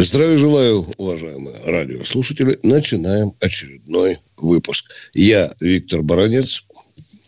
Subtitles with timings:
[0.00, 2.56] Здравия желаю, уважаемые радиослушатели.
[2.62, 4.92] Начинаем очередной выпуск.
[5.12, 6.64] Я Виктор Баранец.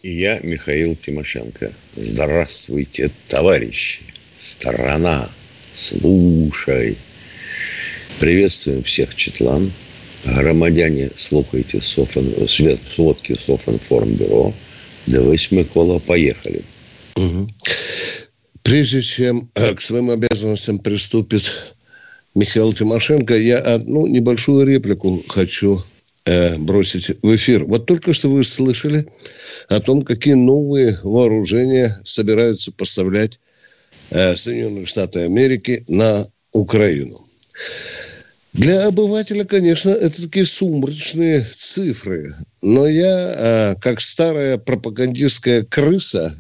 [0.03, 1.73] И я Михаил Тимошенко.
[1.97, 4.03] Здравствуйте, товарищи.
[4.39, 5.29] Страна,
[5.75, 6.97] слушай.
[8.21, 9.73] Приветствуем всех Четлан.
[10.25, 12.33] Громадяне, слухайте Софен,
[12.85, 14.55] сводки Софинформбюро.
[15.09, 16.63] До восьми кола поехали.
[17.17, 17.49] Угу.
[18.63, 21.75] Прежде чем э, к своим обязанностям приступит
[22.35, 25.79] Михаил Тимошенко, я одну небольшую реплику хочу
[26.27, 27.65] э, бросить в эфир.
[27.65, 29.05] Вот только что вы слышали
[29.69, 33.41] о том, какие новые вооружения собираются поставлять
[34.11, 37.19] э, Соединенные Штаты Америки на Украину.
[38.53, 42.35] Для обывателя, конечно, это такие сумрачные цифры.
[42.63, 46.37] Но я, э, как старая пропагандистская крыса,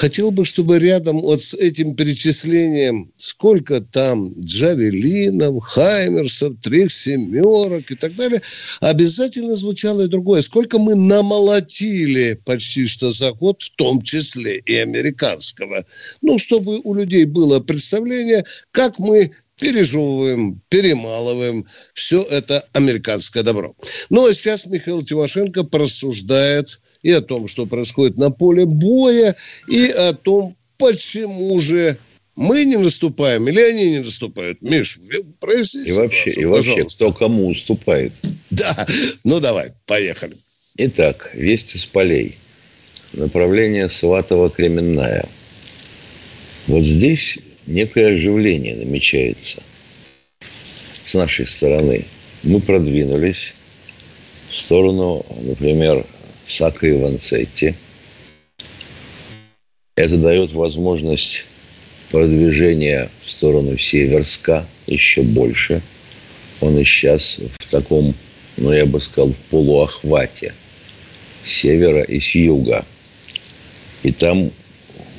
[0.00, 7.94] хотел бы, чтобы рядом вот с этим перечислением, сколько там джавелинов, хаймерсов, трех семерок и
[7.94, 8.40] так далее,
[8.80, 10.40] обязательно звучало и другое.
[10.40, 15.84] Сколько мы намолотили почти что за год, в том числе и американского.
[16.22, 23.74] Ну, чтобы у людей было представление, как мы пережевываем, перемалываем все это американское добро.
[24.08, 29.36] Ну, а сейчас Михаил Тимошенко порассуждает и о том, что происходит на поле боя,
[29.68, 31.98] и о том, почему же
[32.36, 34.62] мы не наступаем или они не наступают.
[34.62, 34.98] Миш,
[35.40, 35.90] проясните.
[35.90, 38.12] И вообще, и вообще кто кому уступает.
[38.50, 38.86] Да,
[39.24, 40.34] ну давай, поехали.
[40.76, 42.38] Итак, весть из полей.
[43.12, 45.28] Направление Сватово-Кременная.
[46.66, 47.38] Вот здесь
[47.70, 49.62] некое оживление намечается
[51.02, 52.04] с нашей стороны.
[52.42, 53.54] Мы продвинулись
[54.48, 56.04] в сторону, например,
[56.46, 57.74] Сака и Ванцетти.
[59.96, 61.44] Это дает возможность
[62.10, 65.82] продвижения в сторону Северска еще больше.
[66.60, 68.14] Он и сейчас в таком,
[68.56, 70.54] ну, я бы сказал, в полуохвате
[71.44, 72.84] севера и с юга.
[74.02, 74.50] И там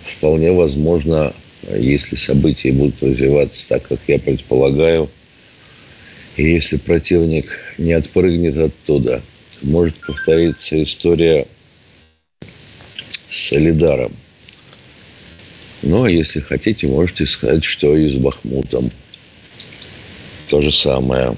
[0.05, 1.33] вполне возможно
[1.69, 5.09] если события будут развиваться так, как я предполагаю,
[6.37, 9.21] и если противник не отпрыгнет оттуда,
[9.61, 11.47] может повториться история
[13.27, 14.15] с Солидаром.
[15.83, 18.91] Ну, а если хотите, можете сказать, что и с Бахмутом.
[20.47, 21.35] То же самое.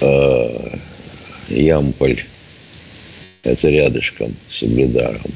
[0.00, 0.78] А,
[1.48, 2.24] Ямполь.
[3.42, 5.32] Это рядышком с Угледаром.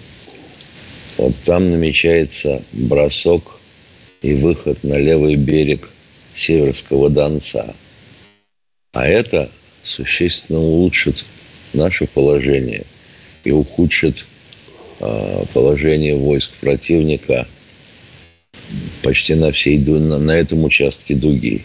[1.23, 3.61] Вот там намечается бросок
[4.23, 5.89] и выход на левый берег
[6.35, 7.77] Северского Донца.
[8.93, 9.49] А это
[9.85, 11.25] существенно улучшит
[11.75, 12.87] наше положение
[13.45, 14.27] и ухудшит
[14.99, 17.47] э, положение войск противника
[19.05, 21.65] почти на всей на, на этом участке дуги.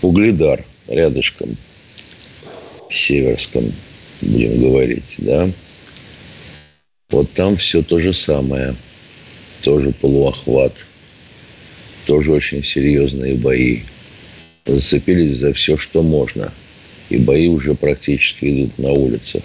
[0.00, 1.56] Угледар рядышком,
[2.90, 3.72] северском,
[4.20, 5.48] будем говорить, да.
[7.12, 8.74] Вот там все то же самое.
[9.62, 10.86] Тоже полуохват.
[12.06, 13.82] Тоже очень серьезные бои.
[14.64, 16.52] Зацепились за все, что можно.
[17.10, 19.42] И бои уже практически идут на улицах.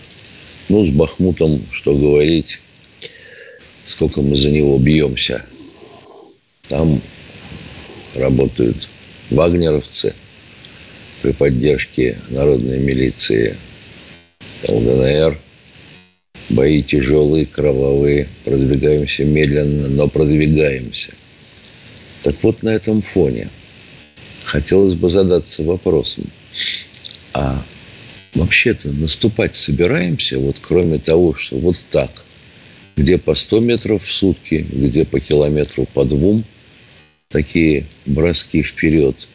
[0.70, 2.62] Ну, с Бахмутом, что говорить,
[3.86, 5.44] сколько мы за него бьемся.
[6.70, 7.02] Там
[8.16, 8.88] работают
[9.30, 10.14] вагнеровцы
[11.22, 13.58] при поддержке народной милиции
[14.70, 15.38] ЛДНР–
[16.50, 18.28] Бои тяжелые, кровавые.
[18.46, 21.12] Продвигаемся медленно, но продвигаемся.
[22.24, 23.50] Так вот, на этом фоне
[24.46, 26.26] хотелось бы задаться вопросом.
[27.34, 27.64] А
[28.34, 32.12] вообще-то наступать собираемся, вот кроме того, что вот так,
[32.96, 36.46] где по 100 метров в сутки, где по километру по двум,
[37.28, 39.28] такие броски вперед.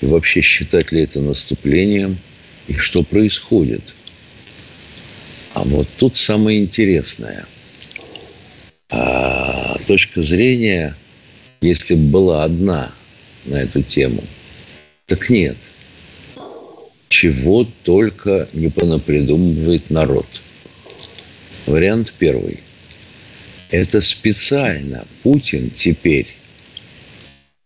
[0.00, 2.18] И вообще считать ли это наступлением?
[2.68, 3.82] И что происходит–
[5.56, 7.46] а вот тут самое интересное.
[8.90, 10.94] А, точка зрения,
[11.62, 12.92] если бы была одна
[13.46, 14.22] на эту тему,
[15.06, 15.56] так нет.
[17.08, 20.26] Чего только не понапридумывает народ.
[21.64, 22.60] Вариант первый.
[23.70, 26.36] Это специально Путин теперь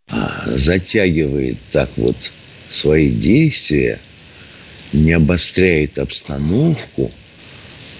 [0.06, 2.30] а, затягивает так вот
[2.68, 3.98] свои действия,
[4.92, 7.10] не обостряет обстановку,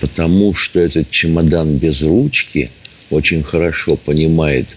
[0.01, 2.71] потому что этот чемодан без ручки
[3.11, 4.77] очень хорошо понимает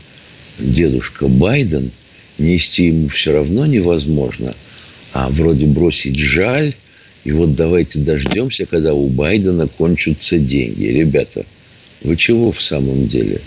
[0.60, 1.92] дедушка Байден,
[2.38, 4.54] нести ему все равно невозможно,
[5.14, 6.74] а вроде бросить жаль,
[7.24, 10.86] и вот давайте дождемся, когда у Байдена кончатся деньги.
[10.86, 11.46] Ребята,
[12.02, 13.40] вы чего в самом деле?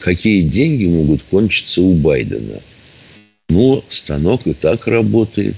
[0.00, 2.60] Какие деньги могут кончиться у Байдена?
[3.48, 5.54] Ну, станок и так работает.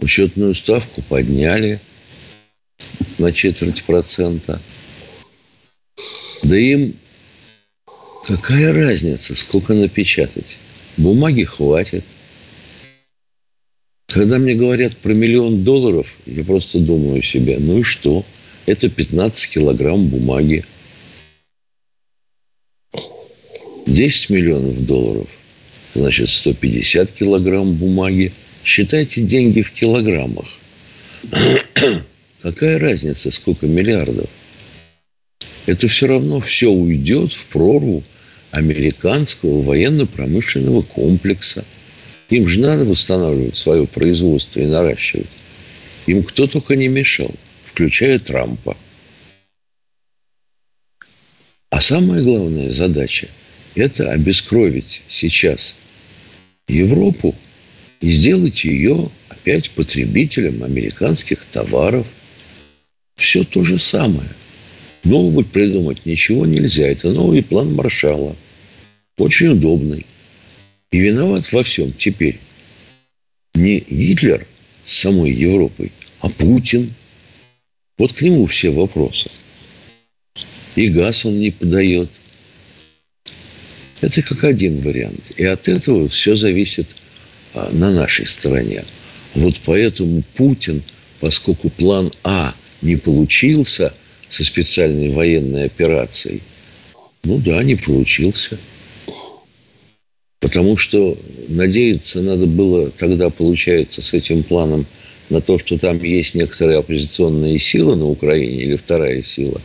[0.00, 1.80] Учетную ставку подняли
[3.18, 4.60] на четверть процента.
[6.44, 6.94] Да им
[8.26, 10.56] какая разница, сколько напечатать?
[10.96, 12.04] Бумаги хватит.
[14.08, 18.24] Когда мне говорят про миллион долларов, я просто думаю себе, ну и что?
[18.66, 20.64] Это 15 килограмм бумаги.
[23.86, 25.28] 10 миллионов долларов,
[25.94, 28.32] значит, 150 килограмм бумаги.
[28.64, 30.46] Считайте деньги в килограммах.
[32.42, 34.28] Какая разница, сколько миллиардов?
[35.66, 38.04] Это все равно все уйдет в прорву
[38.52, 41.64] американского военно-промышленного комплекса.
[42.30, 45.28] Им же надо восстанавливать свое производство и наращивать.
[46.06, 47.34] Им кто только не мешал,
[47.66, 48.76] включая Трампа.
[51.70, 53.28] А самая главная задача–
[53.74, 55.74] это обескровить сейчас
[56.68, 57.34] Европу
[58.00, 62.06] и сделать ее опять потребителем американских товаров.
[63.18, 64.30] Все то же самое.
[65.02, 66.86] Нового придумать ничего нельзя.
[66.86, 68.34] Это новый план Маршала.
[69.18, 70.06] Очень удобный.
[70.92, 72.38] И виноват во всем теперь
[73.54, 74.46] не Гитлер
[74.84, 76.94] с самой Европой, а Путин.
[77.98, 79.28] Вот к нему все вопросы.
[80.76, 82.08] И газ он не подает.
[84.00, 85.32] Это как один вариант.
[85.36, 86.94] И от этого все зависит
[87.54, 88.84] а, на нашей стороне.
[89.34, 90.84] Вот поэтому Путин,
[91.18, 93.92] поскольку план А не получился
[94.28, 96.42] со специальной военной операцией,
[97.24, 98.58] ну да, не получился.
[100.40, 104.86] Потому что надеяться надо было тогда, получается, с этим планом
[105.30, 109.60] на то, что там есть некоторые оппозиционные силы на Украине или вторая сила.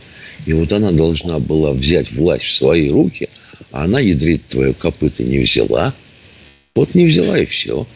[0.46, 3.28] И вот она должна была взять власть в свои руки,
[3.70, 5.94] а она, ядрит твое копыто, не взяла.
[6.74, 7.86] Вот не взяла и все.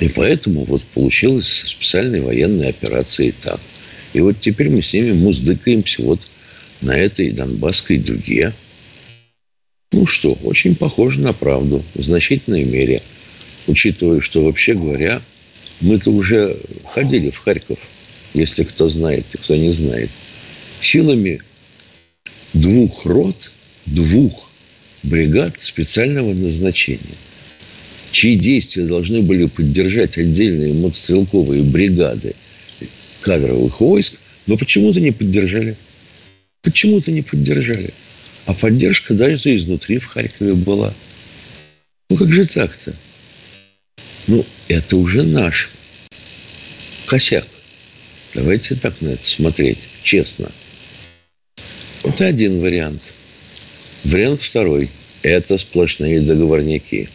[0.00, 3.60] И поэтому вот получилась специальная военная операция так.
[4.14, 6.20] И вот теперь мы с ними муздыкаемся вот
[6.80, 8.52] на этой донбасской дуге.
[9.92, 13.02] Ну что, очень похоже на правду в значительной мере.
[13.66, 15.20] Учитывая, что, вообще говоря,
[15.80, 17.78] мы-то уже ходили в Харьков,
[18.32, 20.10] если кто знает, кто не знает.
[20.80, 21.42] Силами
[22.52, 23.52] двух рот,
[23.84, 24.50] двух
[25.02, 27.00] бригад специального назначения–
[28.14, 32.36] чьи действия должны были поддержать отдельные мотострелковые бригады
[33.24, 34.14] кадровых войск,
[34.46, 35.76] но почему-то не поддержали.
[36.62, 37.92] Почему-то не поддержали.
[38.46, 40.94] А поддержка даже изнутри в Харькове была.
[42.10, 42.94] Ну как же так-то?
[44.26, 45.70] Ну, это уже наш
[47.06, 47.46] косяк.
[48.34, 50.50] Давайте так на это смотреть, честно.
[52.04, 53.14] Это один вариант.
[54.04, 54.90] Вариант второй.
[55.22, 57.08] Это сплошные договорники.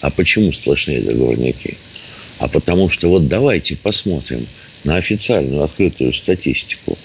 [0.00, 1.76] А почему сплошные договорники?
[2.38, 4.46] А потому что вот давайте посмотрим
[4.86, 6.96] на официальную открытую статистику.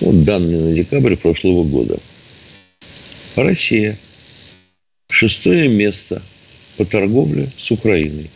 [0.00, 1.98] Вот данные на декабрь прошлого года.
[3.36, 3.98] Россия.
[5.08, 6.20] Шестое место
[6.76, 8.28] по торговле с Украиной.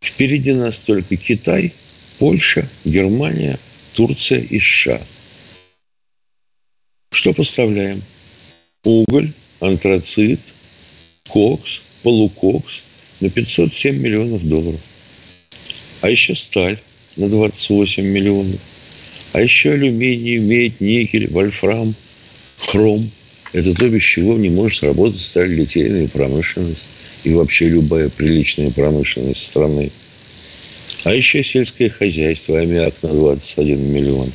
[0.00, 1.74] Впереди нас только Китай,
[2.18, 3.58] Польша, Германия,
[3.94, 5.02] Турция и США.
[7.10, 8.02] Что поставляем?
[8.84, 10.40] Уголь, антрацит,
[11.26, 12.84] кокс, полукокс,
[13.18, 14.80] на 507 миллионов долларов.
[16.00, 16.78] А еще сталь
[17.18, 18.60] на 28 миллионов.
[19.32, 21.94] А еще алюминий, медь, никель, вольфрам,
[22.58, 23.10] хром.
[23.52, 26.90] Это то, без чего не может работать сталь-литейная промышленность
[27.24, 29.90] и вообще любая приличная промышленность страны.
[31.04, 34.32] А еще сельское хозяйство, аммиак на 21 миллион.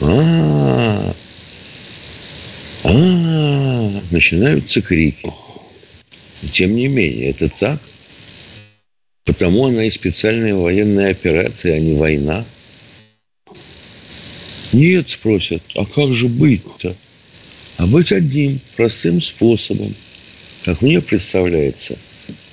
[0.00, 1.14] -а,
[2.84, 5.28] -а, начинаются крики.
[6.52, 7.80] Тем не менее, это так.
[9.30, 12.44] Потому она и специальная военная операция, а не война.
[14.72, 16.96] Нет, спросят, а как же быть-то?
[17.76, 19.94] А быть одним простым способом.
[20.64, 21.96] Как мне представляется,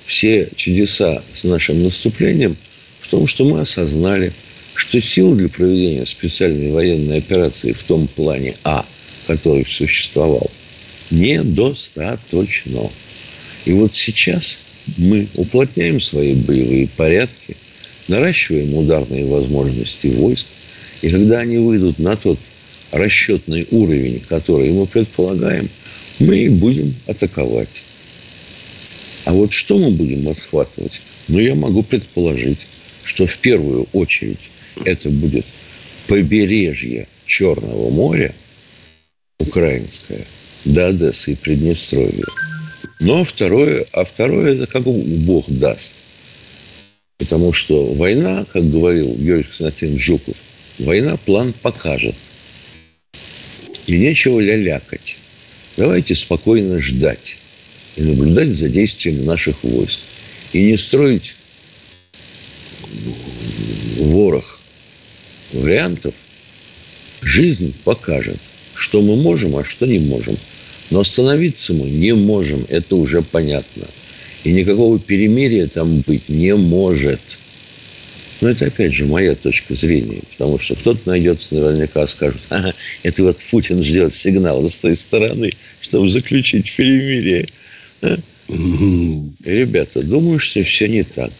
[0.06, 2.56] все чудеса с нашим наступлением
[3.00, 4.32] в том, что мы осознали,
[4.76, 8.86] что сил для проведения специальной военной операции в том плане А,
[9.26, 10.48] который существовал,
[11.10, 12.88] недостаточно.
[13.64, 14.60] И вот сейчас
[14.96, 17.56] мы уплотняем свои боевые порядки,
[18.08, 20.46] наращиваем ударные возможности войск,
[21.02, 22.38] и когда они выйдут на тот
[22.92, 25.68] расчетный уровень, который мы предполагаем,
[26.18, 27.82] мы будем атаковать.
[29.24, 31.02] А вот что мы будем отхватывать?
[31.28, 32.66] Ну, я могу предположить,
[33.04, 34.50] что в первую очередь
[34.84, 35.44] это будет
[36.06, 38.34] побережье Черного моря,
[39.38, 40.24] украинское,
[40.64, 42.24] до Одессы и Приднестровья.
[43.00, 46.04] А второе, а второе, это как Бог даст.
[47.18, 50.36] Потому что война, как говорил Георгий Константинович Жуков,
[50.78, 52.16] война план покажет.
[53.86, 55.16] И нечего лялякать.
[55.76, 57.38] Давайте спокойно ждать
[57.96, 60.00] и наблюдать за действием наших войск.
[60.52, 61.36] И не строить
[63.96, 64.60] ворох
[65.52, 66.14] вариантов.
[67.20, 68.38] Жизнь покажет,
[68.74, 70.36] что мы можем, а что не можем.
[70.90, 73.86] Но остановиться мы не можем, это уже понятно.
[74.44, 77.20] И никакого перемирия там быть не может.
[78.40, 80.22] Но это, опять же, моя точка зрения.
[80.30, 85.52] Потому что кто-то найдется наверняка скажет, ага, это вот Путин ждет сигнала с той стороны,
[85.80, 87.48] чтобы заключить перемирие.
[88.00, 88.16] А?
[89.44, 91.32] Ребята, думаю, что все не так.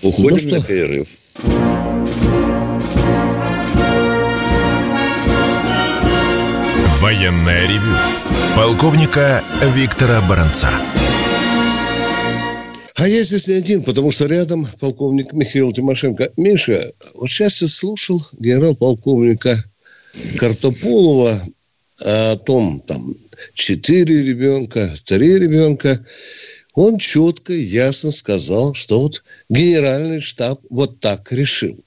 [0.00, 1.08] Уходим ну, на перерыв.
[7.14, 7.96] Военная ревю.
[8.56, 9.44] Полковника
[9.76, 10.68] Виктора Баранца.
[12.96, 16.32] А я здесь не один, потому что рядом полковник Михаил Тимошенко.
[16.36, 19.62] Миша, вот сейчас я слушал генерал-полковника
[20.38, 21.40] Картополова
[22.04, 23.14] о том, там,
[23.54, 26.04] четыре ребенка, три ребенка.
[26.74, 31.78] Он четко, ясно сказал, что вот генеральный штаб вот так решил.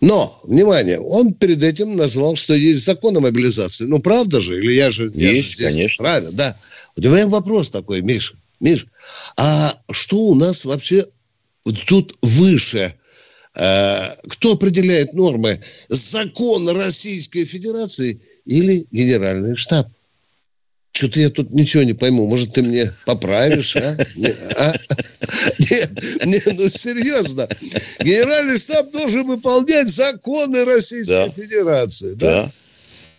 [0.00, 3.86] Но, внимание, он перед этим назвал, что есть закон о мобилизации.
[3.86, 4.58] Ну, правда же?
[4.58, 5.04] Или я же...
[5.06, 6.04] Есть, я же здесь, конечно.
[6.04, 6.56] Правильно, да.
[6.96, 8.34] У тебя вопрос такой, Миша.
[8.60, 8.86] Миш,
[9.36, 11.06] а что у нас вообще
[11.86, 12.94] тут выше?
[13.56, 15.60] Э, кто определяет нормы?
[15.88, 19.88] Закон Российской Федерации или Генеральный штаб?
[21.00, 22.26] Что-то я тут ничего не пойму.
[22.26, 23.96] Может, ты мне поправишь, а?
[24.58, 24.74] а?
[25.58, 25.92] Нет,
[26.26, 27.48] нет, ну серьезно.
[28.00, 31.30] Генеральный штаб должен выполнять законы Российской да.
[31.30, 32.12] Федерации.
[32.14, 32.42] Да?
[32.42, 32.52] да.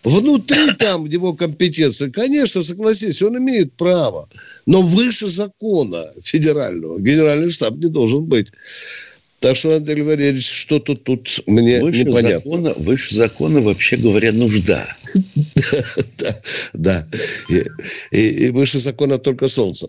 [0.04, 4.28] Внутри там его компетенции, конечно, согласись, он имеет право.
[4.66, 8.52] Но выше закона федерального генеральный штаб не должен быть.
[9.42, 12.36] Так что, Андрей Валерьевич, что-то тут мне выше непонятно.
[12.36, 14.86] Закона, выше закона, вообще говоря, нужда.
[16.82, 17.00] Да,
[17.48, 17.60] да.
[18.10, 19.88] И выше закона только солнце.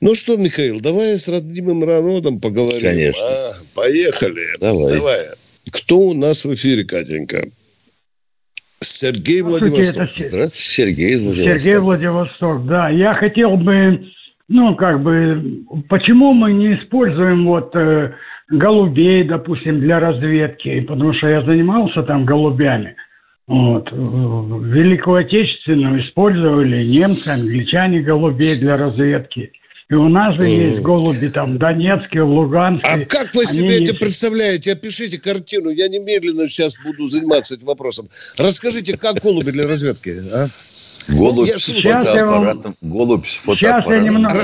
[0.00, 2.80] Ну что, Михаил, давай с родимым народом поговорим.
[2.80, 3.20] Конечно.
[3.74, 4.42] Поехали.
[4.60, 5.26] Давай.
[5.72, 7.48] Кто у нас в эфире, Катенька?
[8.80, 10.08] Сергей Владивосток.
[10.16, 10.28] Это...
[10.28, 11.58] Здравствуйте, Сергей из Владивостока.
[11.58, 12.88] Сергей Владивосток, да.
[12.88, 14.06] Я хотел бы,
[14.48, 18.12] ну, как бы, почему мы не используем вот э,
[18.48, 20.80] голубей, допустим, для разведки?
[20.80, 22.94] Потому что я занимался там голубями.
[23.50, 23.90] Вот.
[23.90, 29.50] Великую Отечественную использовали немцы, англичане голубей для разведки.
[29.88, 32.88] И у нас же есть голуби там в Донецке, в Луганске.
[32.88, 33.98] А как вы себе Они это есть...
[33.98, 34.72] представляете?
[34.74, 35.70] Опишите картину.
[35.70, 38.08] Я немедленно сейчас буду заниматься этим вопросом.
[38.38, 40.22] Расскажите, как голуби для разведки?
[40.32, 40.46] А?
[41.08, 42.76] Голубь я с фотоаппаратом.
[42.80, 42.92] Вам...
[42.92, 43.82] Голубь с фотоаппаратом.
[43.82, 44.40] Сейчас я немного...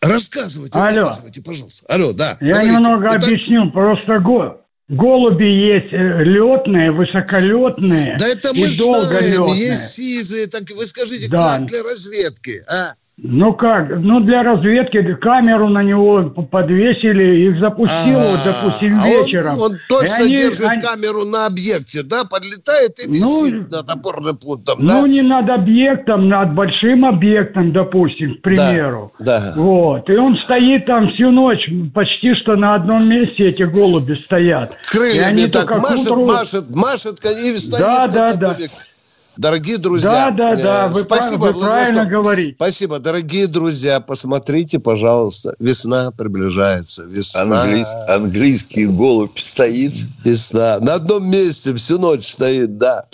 [0.00, 0.86] Рассказывайте, Алло.
[0.86, 1.86] рассказывайте, пожалуйста.
[1.94, 2.36] Алло, да.
[2.40, 2.72] Я говорите.
[2.72, 3.22] немного Итак...
[3.22, 3.70] объясню.
[3.70, 4.60] Просто го...
[4.88, 10.46] голуби есть э, летные, высоколетные да это мы и знаем, есть сизые.
[10.46, 11.56] Так вы скажите, да.
[11.56, 12.94] как для разведки, а?
[13.20, 13.88] Ну как?
[13.98, 19.54] Ну для разведки камеру на него подвесили, их запустил, вот, допустим, а вечером.
[19.54, 20.80] Он, он точно они, держит они...
[20.80, 22.22] камеру на объекте, да?
[22.24, 28.36] Подлетает и висит ну, над опорным пунктом, Ну не над объектом, над большим объектом, допустим,
[28.36, 29.12] к примеру.
[29.18, 29.52] Да, да.
[29.56, 30.08] Вот.
[30.08, 34.76] И он стоит там всю ночь, почти что на одном месте эти голуби стоят.
[34.92, 36.24] Крыльями и они так машет, утру...
[36.24, 38.50] машет, машет, и стоит да, да, да.
[38.52, 38.97] Объекте.
[39.38, 42.54] Дорогие друзья, да, да, да, вы, спасибо, вы правильно говорите.
[42.56, 47.62] Спасибо, дорогие друзья, посмотрите, пожалуйста, весна приближается, весна.
[47.62, 49.94] Английс, английский голубь стоит.
[50.24, 53.04] Весна на одном месте всю ночь стоит, да.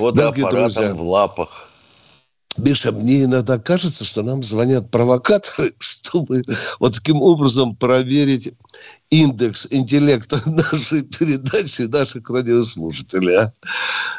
[0.00, 1.63] Дорогие друзья, в лапах.
[2.58, 6.42] Миша, мне иногда кажется, что нам звонят провокаторы, чтобы
[6.78, 8.52] вот таким образом проверить
[9.10, 13.36] индекс интеллекта нашей передачи, наших радиослушателей.
[13.36, 13.52] А?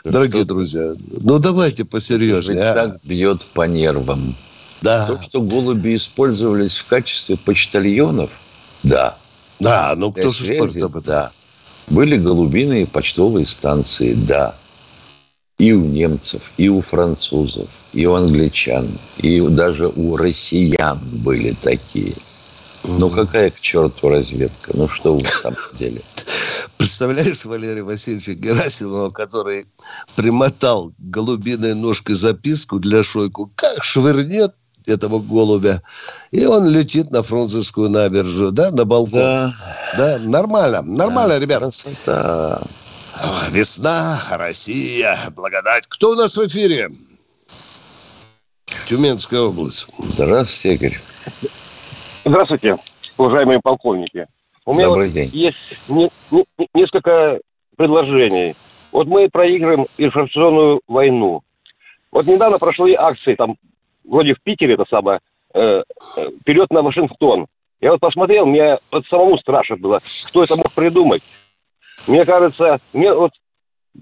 [0.04, 2.64] Дорогие что друзья, ну давайте посерьезнее.
[2.64, 2.74] А?
[2.74, 4.36] Так бьет по нервам.
[4.82, 5.08] Да.
[5.08, 8.38] То, что голуби использовались в качестве почтальонов,
[8.84, 9.18] да.
[9.60, 11.04] Да, ну кто же спорит об этом?
[11.04, 11.32] Да.
[11.88, 14.56] Были голубиные почтовые станции, да.
[15.58, 22.16] И у немцев, и у французов, и у англичан, и даже у россиян были такие.
[22.84, 24.72] Ну, какая к черту разведка?
[24.76, 26.02] Ну, что вы самом деле?
[26.78, 29.66] Представляешь Валерия Васильевича Герасимова, который
[30.16, 34.54] примотал голубиной ножкой записку для Шойку, как швырнет
[34.86, 35.82] этого голубя,
[36.30, 39.20] и он летит на Фрунзенскую набережную, да, на балкон.
[39.20, 39.54] Да,
[39.98, 41.60] да нормально, нормально, да, ребят.
[41.60, 42.62] Красота.
[43.52, 45.86] Весна, Россия, благодать.
[45.88, 46.90] Кто у нас в эфире?
[48.88, 49.88] Тюменская область.
[49.98, 50.98] Здравствуйте, Игорь.
[52.26, 52.78] Здравствуйте,
[53.18, 54.28] уважаемые полковники.
[54.66, 55.30] У меня Добрый вот день.
[55.32, 55.58] есть
[55.88, 57.40] не, не, несколько
[57.78, 58.56] предложений.
[58.92, 61.42] Вот мы проигрываем информационную войну.
[62.12, 63.56] Вот недавно прошли акции, там,
[64.04, 65.20] вроде в Питере, это самое,
[65.54, 65.84] э, э,
[66.42, 67.48] вперед на Вашингтон.
[67.80, 71.24] Я вот посмотрел, мне вот самому страшно было, кто это мог придумать.
[72.08, 73.32] Мне кажется, мне вот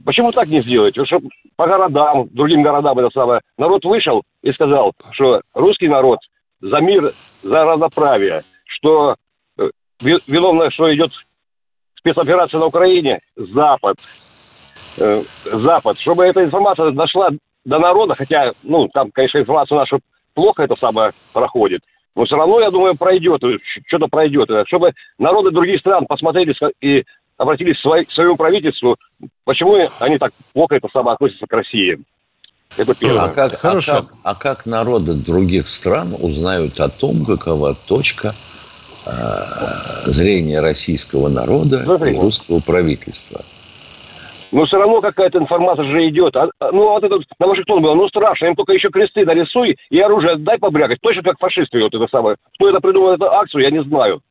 [0.05, 0.97] почему так не сделать?
[0.97, 6.19] Вот, чтобы по городам, другим городам это самое, народ вышел и сказал, что русский народ
[6.61, 9.15] за мир, за равноправие, что
[9.57, 9.69] э,
[10.01, 11.11] виновно, что идет
[11.95, 13.97] спецоперация на Украине, Запад,
[14.97, 17.29] э, Запад, чтобы эта информация дошла
[17.65, 19.99] до народа, хотя, ну, там, конечно, информация наша
[20.33, 21.81] плохо это самое проходит,
[22.15, 23.41] но все равно, я думаю, пройдет,
[23.87, 27.03] что-то пройдет, чтобы народы других стран посмотрели и
[27.37, 28.97] обратились к своему правительству,
[29.43, 31.99] почему они так плохо это самое относятся к России.
[32.77, 33.21] Это первое.
[33.21, 33.91] А как, Хорошо.
[33.91, 38.31] А, как, а как народы других стран узнают о том, какова точка
[39.05, 42.13] э, зрения российского народа Смотри.
[42.13, 43.41] и русского правительства?
[44.51, 46.35] Но все равно какая-то информация же идет.
[46.35, 48.45] А, а ну, вот это на Вашингтон было, ну, страшно.
[48.45, 50.99] Им только еще кресты нарисуй и оружие дай побрякать.
[51.01, 52.37] Точно как фашисты вот это самое.
[52.55, 54.21] Кто это придумал, эту акцию, я не знаю.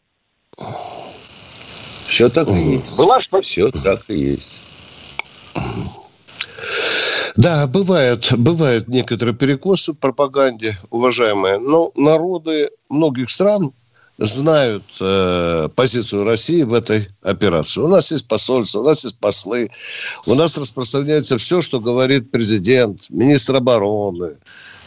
[2.13, 2.99] Все так и есть.
[2.99, 3.41] Была, что...
[3.41, 4.61] Все так и есть.
[7.37, 11.59] Да, бывают, бывают некоторые перекосы в пропаганде, уважаемые.
[11.59, 13.73] Но народы многих стран
[14.19, 17.81] знают э, позицию России в этой операции.
[17.81, 19.71] У нас есть посольство, у нас есть послы,
[20.27, 24.37] у нас распространяется все, что говорит президент, министр обороны,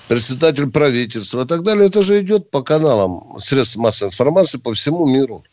[0.07, 1.87] председатель правительства и так далее.
[1.87, 5.43] Это же идет по каналам средств массовой информации по всему миру.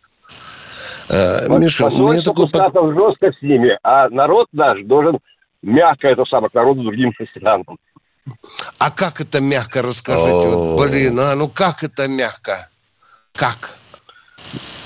[1.08, 2.48] Э, Миша, мне такой...
[2.94, 5.18] жестко с ними, а народ наш должен
[5.62, 7.78] мягко это самое к народу другим странам.
[8.78, 10.48] А как это мягко расскажите?
[10.48, 12.68] Вот, блин, а ну как это мягко?
[13.32, 13.78] Как?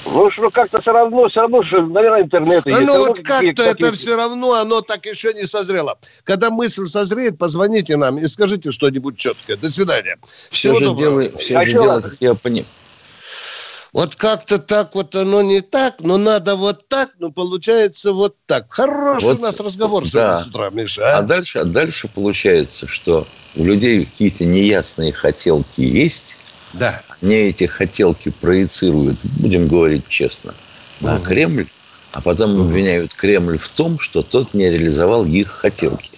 [0.07, 2.83] Ну, что как-то все равно, все равно, что, наверное, интернет а есть.
[2.87, 5.99] Ну, вот как-то это все равно, оно так еще не созрело.
[6.25, 9.57] Когда мысль созреет, позвоните нам и скажите что-нибудь четкое.
[9.57, 10.17] До свидания.
[10.25, 12.67] Все Всего же дело, все а же дело, как я понимаю.
[13.93, 18.67] Вот как-то так вот оно не так, но надо вот так, но получается вот так.
[18.73, 20.37] Хороший вот, у нас разговор да.
[20.37, 21.17] с утра, Миша.
[21.17, 21.19] А?
[21.19, 26.39] а дальше, а дальше получается, что у людей какие-то неясные хотелки есть.
[26.75, 27.01] Да.
[27.23, 30.55] Они эти хотелки проецируют, будем говорить честно,
[31.01, 31.25] на угу.
[31.25, 31.69] Кремль,
[32.13, 32.63] а потом угу.
[32.63, 36.11] обвиняют Кремль в том, что тот не реализовал их хотелки.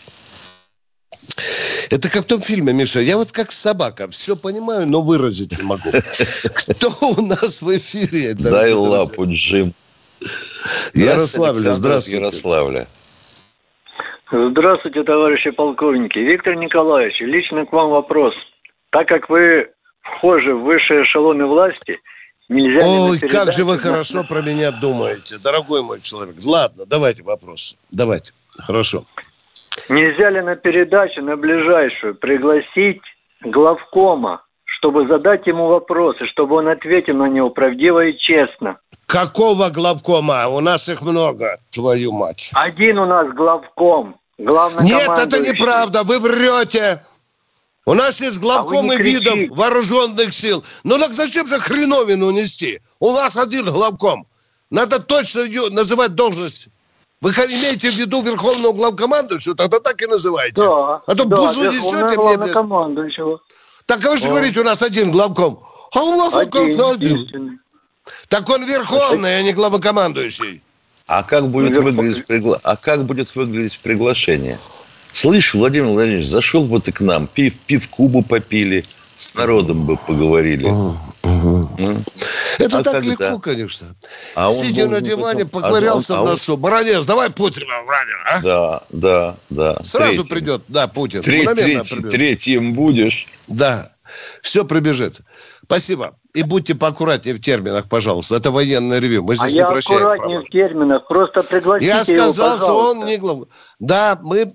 [1.91, 3.01] Это как в том фильме, Миша.
[3.01, 4.09] Я вот как собака.
[4.09, 5.91] Все понимаю, но выразить не могу.
[6.55, 8.35] Кто у нас в эфире?
[8.35, 9.73] Дай лапу, Джим.
[10.95, 12.19] Ярославля, здравствуйте.
[12.19, 12.89] Ярославля.
[14.31, 16.19] Здравствуйте, товарищи полковники.
[16.19, 18.35] Виктор Николаевич, лично к вам вопрос.
[18.91, 19.69] Так как вы
[20.03, 21.99] вхожи в высшие эшелоны власти,
[22.49, 26.37] нельзя Ой, как же вы хорошо про меня думаете, дорогой мой человек.
[26.45, 27.79] Ладно, давайте вопрос.
[27.91, 28.33] Давайте.
[28.59, 29.05] Хорошо.
[29.89, 33.03] Нельзя ли на передачу, на ближайшую, пригласить
[33.43, 38.79] главкома, чтобы задать ему вопросы, чтобы он ответил на него правдиво и честно?
[39.07, 40.49] Какого главкома?
[40.49, 42.53] У нас их много, твою мать.
[42.55, 44.17] Один у нас главком.
[44.39, 47.03] Нет, это неправда, вы врете.
[47.87, 50.63] У нас есть главкомы а видов вооруженных сил.
[50.85, 52.81] Ну так зачем же хреновину нести?
[53.01, 54.27] У вас один главком.
[54.71, 56.69] Надо точно называть должность.
[57.21, 59.57] Вы имеете в виду верховного главкомандующего?
[59.57, 60.63] Тогда так и называйте.
[60.63, 62.53] Да, а то да, бузу несете мне.
[62.53, 63.41] Командующего.
[63.87, 65.61] Так а вы же говорите, у нас один главком.
[65.95, 67.61] А у нас один, один.
[68.29, 70.63] Так он верховный, а не главокомандующий.
[71.07, 72.61] А как будет, выглядеть, пригла...
[72.63, 74.59] а как будет выглядеть приглашение?
[75.13, 78.85] Слышь, Владимир Владимирович, зашел бы ты к нам, пив, пивку бы попили,
[79.19, 80.65] с народом бы поговорили.
[80.65, 80.95] Ну,
[82.59, 83.27] Это а так когда?
[83.27, 83.97] легко, конечно.
[84.37, 85.63] А Сидя на диване, потом...
[85.63, 86.55] поковырялся а он, а в носу.
[86.55, 86.61] Он...
[86.61, 88.43] Баранец, давай Путина враним, а?
[88.43, 89.83] Да, да, да.
[89.83, 90.27] Сразу Третьим.
[90.29, 91.23] придет, да, Путин.
[91.23, 92.11] Треть, треть, придет.
[92.11, 93.27] Третьим будешь.
[93.49, 93.91] Да,
[94.41, 95.21] все прибежит.
[95.65, 96.17] Спасибо.
[96.33, 98.37] И будьте поаккуратнее в терминах, пожалуйста.
[98.37, 99.25] Это военное ревю.
[99.25, 100.01] Мы здесь а не я прощаем.
[100.01, 101.09] аккуратнее в терминах.
[101.09, 103.49] Просто пригласите Я сказал, его, что он не главный.
[103.81, 104.49] Да, мы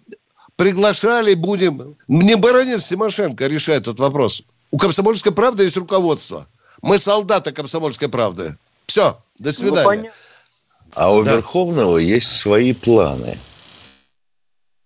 [0.55, 1.97] приглашали будем.
[2.07, 4.43] Мне баронец Тимошенко решает этот вопрос.
[4.73, 6.47] У «Комсомольской правды» есть руководство.
[6.81, 8.57] Мы солдаты «Комсомольской правды».
[8.87, 10.01] Все, до ну, свидания.
[10.01, 11.35] Ну, а у да.
[11.35, 13.37] Верховного есть свои планы.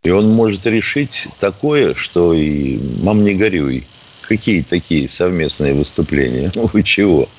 [0.03, 3.87] И он может решить такое, что и мам не горюй.
[4.23, 6.51] Какие такие совместные выступления?
[6.53, 7.29] Ну вы чего?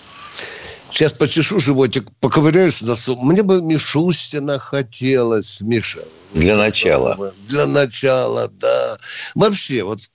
[0.91, 6.03] Сейчас почешу животик, поковыряюсь за Мне бы Мишустина хотелось, Миша.
[6.33, 7.35] Для начала.
[7.47, 8.97] Для начала, да.
[9.35, 10.09] Вообще, вот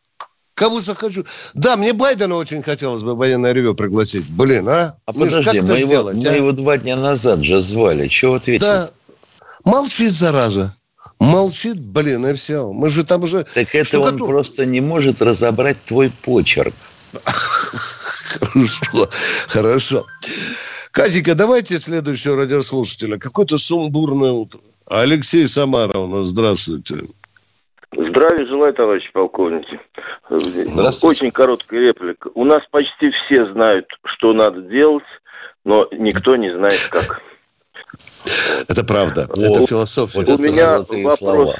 [0.54, 1.24] кого захочу.
[1.54, 4.30] Да, мне Байдена очень хотелось бы военное ревю пригласить.
[4.30, 4.96] Блин, а?
[5.06, 6.36] А Миш, подожди, как мы, его, сделать, мы а?
[6.36, 8.08] его два дня назад же звали.
[8.08, 8.66] Чего ответил?
[8.66, 8.90] Да,
[9.66, 10.76] молчит, зараза.
[11.20, 12.72] Молчит, блин, и все.
[12.74, 13.46] Мы же там уже...
[13.54, 16.74] Так это он просто не может разобрать твой почерк.
[18.40, 19.10] Хорошо,
[19.48, 20.06] хорошо.
[20.92, 23.18] Катенька, давайте следующего радиослушателя.
[23.18, 24.60] Какое-то сумбурное утро.
[24.88, 26.28] Алексей Самара у нас.
[26.28, 26.96] Здравствуйте.
[27.92, 29.80] Здравия желаю, товарищи полковники.
[30.38, 32.30] Очень короткая реплика.
[32.34, 35.04] У нас почти все знают, что надо делать,
[35.64, 37.22] но никто не знает, как.
[38.68, 39.28] Это правда.
[39.30, 39.40] Вот.
[39.40, 40.22] Это философия.
[40.22, 41.56] У меня вопрос.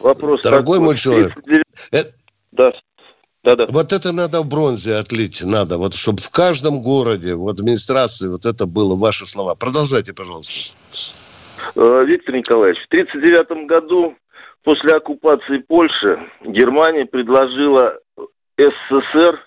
[0.00, 0.86] Вопрос Дорогой такой.
[0.86, 1.34] мой человек.
[1.34, 1.64] 39...
[1.90, 2.12] Это...
[2.52, 2.72] Да.
[3.44, 3.64] Да, да.
[3.68, 8.44] Вот это надо в бронзе отлить, надо, вот чтобы в каждом городе, в администрации вот
[8.44, 9.54] это было, ваши слова.
[9.54, 10.74] Продолжайте, пожалуйста.
[11.76, 14.16] Э, Виктор Николаевич, в 1939 году
[14.64, 17.98] после оккупации Польши Германия предложила
[18.56, 19.40] СССР,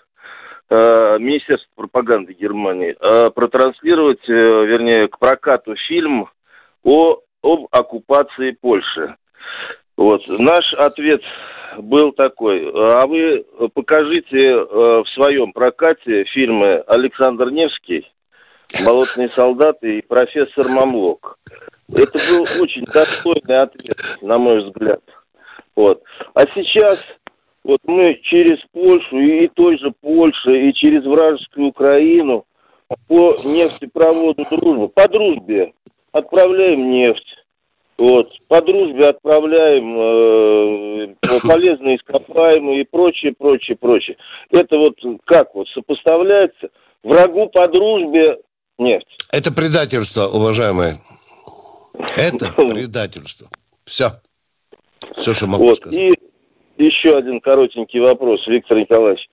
[0.70, 6.28] э, Министерство пропаганды Германии, э, протранслировать, вернее, к прокату фильм
[6.82, 9.16] о, об оккупации Польши.
[9.96, 10.22] Вот.
[10.38, 11.22] Наш ответ
[11.78, 12.70] был такой.
[12.74, 13.44] А вы
[13.74, 18.06] покажите э, в своем прокате фильмы Александр Невский,
[18.84, 21.38] «Болотные солдаты» и «Профессор Мамлок».
[21.92, 25.00] Это был очень достойный ответ, на мой взгляд.
[25.76, 26.02] Вот.
[26.34, 27.04] А сейчас
[27.64, 32.44] вот мы через Польшу и той же Польши, и через вражескую Украину
[33.08, 35.72] по нефтепроводу дружбы, по дружбе
[36.12, 37.42] отправляем нефть
[37.98, 38.26] вот.
[38.48, 41.14] По дружбе отправляем э,
[41.46, 44.16] полезные ископаемые и прочее, прочее, прочее.
[44.50, 46.70] Это вот как вот сопоставляется?
[47.04, 48.38] Врагу по дружбе
[48.82, 49.06] нефть.
[49.30, 50.94] Это предательство, уважаемые.
[52.16, 53.48] Это предательство.
[53.84, 54.10] Все.
[55.16, 55.76] Все, что могу вот.
[55.76, 55.98] сказать.
[55.98, 56.12] И
[56.78, 59.28] еще один коротенький вопрос, Виктор Николаевич.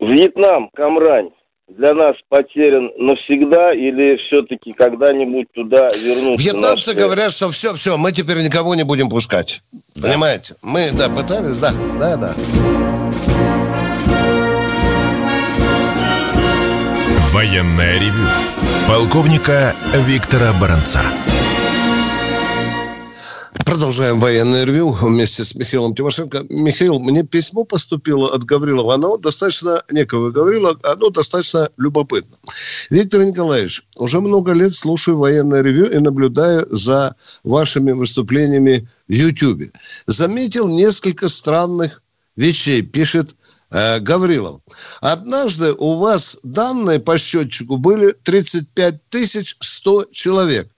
[0.00, 1.30] Вьетнам, Камрань,
[1.68, 6.42] для нас потерян навсегда или все-таки когда-нибудь туда вернуться?
[6.42, 7.04] Вьетнамцы наши...
[7.04, 9.60] говорят, что все, все, мы теперь никого не будем пускать.
[9.94, 10.08] Да.
[10.08, 10.54] Понимаете?
[10.62, 12.34] Мы, да, пытались, да, да, да.
[17.38, 18.26] Военная ревю.
[18.88, 21.00] Полковника Виктора Баранца.
[23.64, 26.46] Продолжаем военное ревю вместе с Михаилом Тимошенко.
[26.48, 28.94] Михаил, мне письмо поступило от Гаврилова.
[28.94, 32.36] Оно достаточно, некого Гаврила, оно достаточно любопытно.
[32.90, 39.70] Виктор Николаевич, уже много лет слушаю военное ревю и наблюдаю за вашими выступлениями в Ютьюбе.
[40.08, 42.02] Заметил несколько странных
[42.34, 43.36] вещей, пишет
[43.70, 44.60] э, Гаврилов.
[45.00, 49.00] Однажды у вас данные по счетчику были 35
[49.60, 50.68] 100 человек.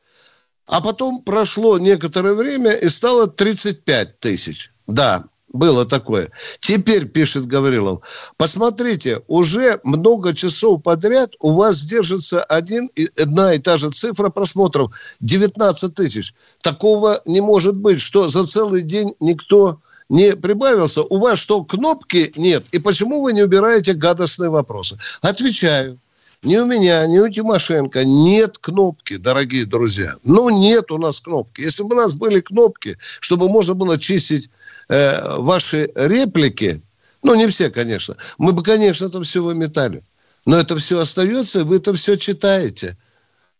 [0.66, 4.70] А потом прошло некоторое время и стало 35 тысяч.
[4.86, 6.30] Да, было такое.
[6.60, 8.02] Теперь, пишет Гаврилов,
[8.36, 14.92] посмотрите, уже много часов подряд у вас держится один, одна и та же цифра просмотров.
[15.20, 16.34] 19 тысяч.
[16.62, 21.02] Такого не может быть, что за целый день никто не прибавился.
[21.02, 22.64] У вас что, кнопки нет?
[22.72, 24.98] И почему вы не убираете гадостные вопросы?
[25.22, 25.98] Отвечаю.
[26.42, 30.16] Ни у меня, ни у Тимошенко нет кнопки, дорогие друзья.
[30.24, 31.60] Ну, нет у нас кнопки.
[31.60, 34.50] Если бы у нас были кнопки, чтобы можно было чистить
[34.88, 36.82] э, ваши реплики,
[37.22, 40.02] ну, не все, конечно, мы бы, конечно, это все выметали.
[40.46, 42.96] Но это все остается, и вы это все читаете.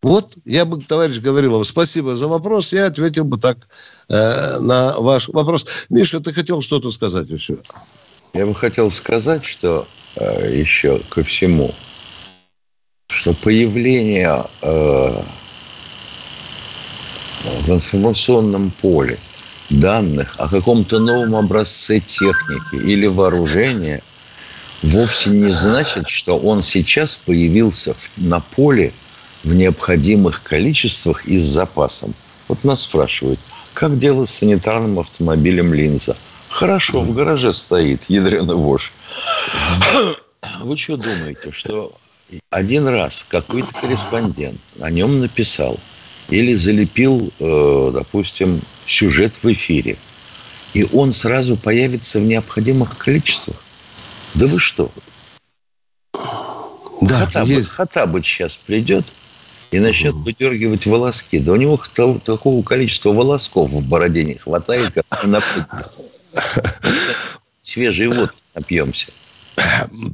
[0.01, 2.73] Вот, я бы, товарищ Гаврилов, спасибо за вопрос.
[2.73, 3.57] Я ответил бы так
[4.09, 5.67] э, на ваш вопрос.
[5.89, 7.57] Миша, ты хотел что-то сказать еще?
[8.33, 11.75] Я бы хотел сказать, что э, еще ко всему–
[13.11, 15.23] что появление э,
[17.43, 19.19] в информационном поле
[19.69, 24.01] данных о каком-то новом образце техники или вооружения
[24.81, 28.93] вовсе не значит, что он сейчас появился на поле
[29.43, 32.13] в необходимых количествах и с запасом.
[32.47, 33.39] Вот нас спрашивают,
[33.73, 36.15] как делать с санитарным автомобилем линза?
[36.49, 38.91] Хорошо, в гараже стоит, ядреный вож.
[40.59, 41.93] Вы что думаете, что
[42.49, 45.79] один раз какой-то корреспондент о нем написал
[46.29, 49.97] или залепил, э, допустим, сюжет в эфире.
[50.73, 53.63] и он сразу появится в необходимых количествах.
[54.33, 54.91] Да вы что?
[57.01, 57.69] Да, Хатабыч, есть.
[57.71, 59.11] Хатабыч сейчас придет
[59.71, 61.39] и начнет выдергивать волоски.
[61.39, 61.81] Да у него
[62.23, 65.39] такого количества волосков в бороде не хватает, как на
[67.61, 69.11] Свежий водки напьемся.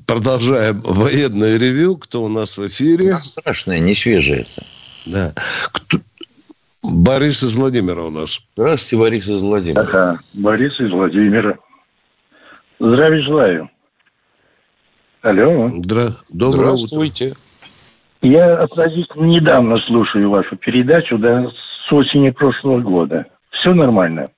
[0.06, 1.98] Продолжаем военное ревю.
[1.98, 3.16] Кто у нас в эфире?
[3.16, 4.64] Страшное, не свежее это.
[5.06, 5.34] Да.
[5.72, 5.98] Кто...
[6.94, 8.42] Борис из Владимира у нас.
[8.56, 9.82] Здравствуйте, Борис из Владимира.
[9.82, 11.58] Ага, Борис из Владимира.
[12.80, 13.70] Здравия желаю.
[15.22, 15.70] Алло.
[15.70, 16.12] Здра...
[16.32, 17.30] Доброе Здравствуйте.
[17.30, 17.47] утро.
[18.22, 23.26] Я относительно недавно слушаю вашу передачу, да, с осени прошлого года.
[23.52, 24.30] Все нормально.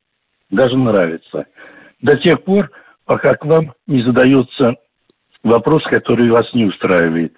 [0.50, 1.46] Даже нравится.
[2.02, 2.72] До тех пор,
[3.06, 4.76] пока к вам не задается
[5.44, 7.34] вопрос, который вас не устраивает.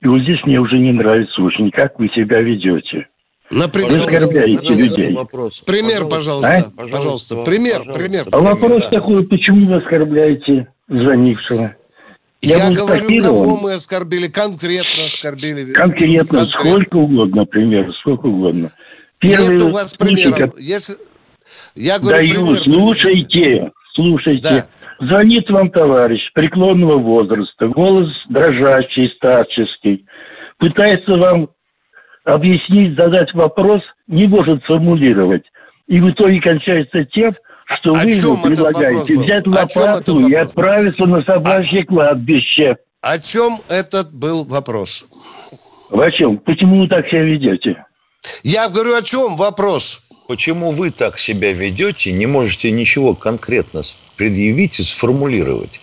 [0.00, 3.08] И вот здесь мне уже не нравится очень, как вы себя ведете.
[3.50, 5.14] Например, вы оскорбляете людей.
[5.14, 5.60] Вопрос.
[5.60, 6.70] Пример, пожалуйста.
[6.76, 6.86] А?
[6.90, 8.02] Пожалуйста, пример, пожалуйста.
[8.02, 8.24] пример.
[8.30, 8.90] А вопрос да.
[8.90, 11.74] такой, почему вы оскорбляете звонившего?
[12.40, 15.72] Я, Я говорю, кого мы оскорбили, конкретно оскорбили.
[15.72, 16.46] Конкретно, конкретно.
[16.46, 18.70] сколько угодно, например, сколько угодно.
[19.18, 20.54] Первый Нет у вас примеров.
[20.58, 20.94] Если...
[21.74, 22.62] Я говорю, Даю, пример.
[22.62, 24.66] слушайте, слушайте.
[25.00, 25.06] Да.
[25.06, 30.06] Звонит вам товарищ преклонного возраста, голос дрожащий, старческий.
[30.58, 31.50] Пытается вам
[32.24, 35.44] объяснить, задать вопрос, не может формулировать.
[35.86, 37.32] И в итоге кончается тем,
[37.68, 41.86] что а вы ему предлагаете взять лопату и отправиться на собачье а...
[41.86, 42.76] кладбище.
[43.00, 45.88] О чем этот был вопрос?
[45.92, 46.38] О чем?
[46.38, 47.84] Почему вы так себя ведете?
[48.42, 50.02] Я говорю, о чем вопрос?
[50.28, 53.82] Почему вы так себя ведете, не можете ничего конкретно
[54.16, 55.80] предъявить и сформулировать?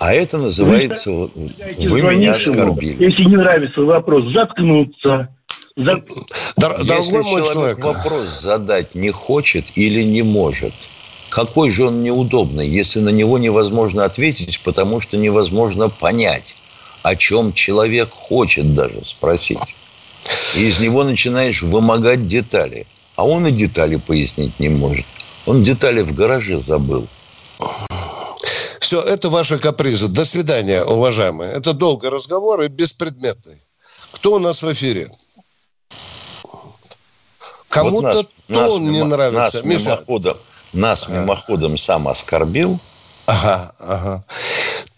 [0.00, 3.04] А это называется вы, вы меня оскорбили.
[3.04, 5.28] Если не нравится вопрос, заткнуться.
[5.76, 5.92] За...
[5.92, 10.72] Если мой человек вопрос задать не хочет или не может,
[11.32, 16.56] какой же он неудобный, если на него невозможно ответить, потому что невозможно понять,
[17.02, 19.74] о чем человек хочет даже спросить.
[20.56, 22.86] И из него начинаешь вымогать детали.
[23.16, 25.06] А он и детали пояснить не может.
[25.46, 27.08] Он детали в гараже забыл.
[28.80, 30.08] Все, это ваши капризы.
[30.08, 31.52] До свидания, уважаемые.
[31.52, 33.62] Это долгий разговор и беспредметный.
[34.10, 35.10] Кто у нас в эфире?
[37.70, 39.56] Кому-то вот нас, тон нас, не нравится.
[39.58, 39.84] Нас Миша.
[39.84, 40.36] мимоходом,
[40.72, 41.20] нас ага.
[41.20, 42.80] мимоходом сам оскорбил.
[43.26, 44.22] Ага, ага.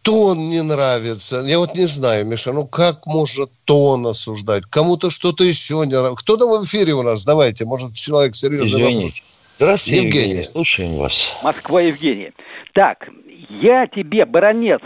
[0.03, 1.41] Тон не нравится.
[1.47, 4.65] Я вот не знаю, Миша, ну как можно тон осуждать?
[4.69, 6.23] Кому-то что-то еще не нравится.
[6.23, 7.25] Кто там в эфире у нас?
[7.25, 9.23] Давайте, может, человек серьезный Извините.
[9.23, 9.35] Вопрос.
[9.57, 10.25] Здравствуйте, Евгений.
[10.27, 10.45] Евгений.
[10.45, 11.37] Слушаем вас.
[11.43, 12.33] Москва, Евгений.
[12.75, 13.09] Так,
[13.49, 14.81] я тебе, баронец,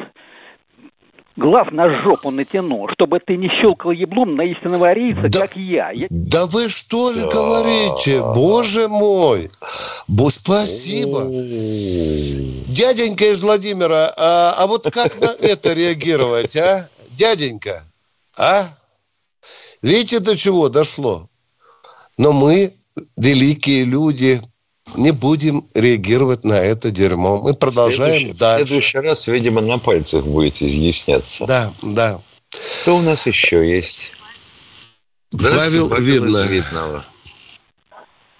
[1.38, 5.90] глав на жопу натяну, чтобы ты не щелкал еблом на истинного арийца, да, как я.
[5.90, 6.06] я.
[6.10, 8.20] Да вы что ли говорите?
[8.34, 9.48] Боже мой!
[10.08, 11.26] Бо, спасибо.
[12.68, 16.88] Дяденька из Владимира, а, а вот как на это реагировать, а?
[17.10, 17.84] Дяденька,
[18.36, 18.64] а?
[19.82, 21.28] Видите, до чего дошло?
[22.16, 22.72] Но мы,
[23.16, 24.40] великие люди,
[24.96, 27.40] не будем реагировать на это дерьмо.
[27.42, 28.64] Мы продолжаем следующий, дальше.
[28.64, 31.46] В следующий раз, видимо, на пальцах будет изъясняться.
[31.46, 32.18] Да, да.
[32.50, 34.12] Что у нас еще есть?
[35.32, 36.46] Павел, Павел Видно.
[36.46, 37.04] Видного.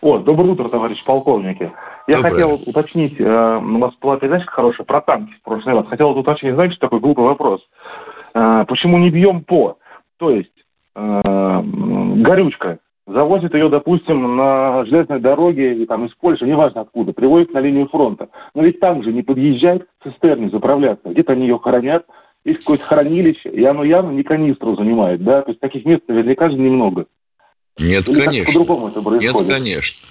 [0.01, 1.73] О, доброе утро, товарищ полковники.
[2.07, 2.31] Я Доброе.
[2.31, 5.87] хотел уточнить, э, у вас была передача хорошая про танки в прошлый раз.
[5.89, 7.61] Хотел уточнить, знаете, такой глупый вопрос.
[8.33, 9.77] Э, почему не бьем по?
[10.17, 10.53] То есть,
[10.95, 17.53] э, горючка, завозит ее, допустим, на железной дороге и там из Польши, неважно откуда, привозит
[17.53, 18.29] на линию фронта.
[18.55, 21.09] Но ведь там же не подъезжает к цистерне заправляться.
[21.09, 22.05] Где-то они ее хранят,
[22.45, 25.43] есть какое-то хранилище, и оно явно не канистру занимает, да?
[25.43, 27.07] То есть таких мест наверняка же немного.
[27.79, 28.53] Нет, Или конечно.
[28.53, 29.49] по-другому это происходит?
[29.49, 30.09] Нет, конечно.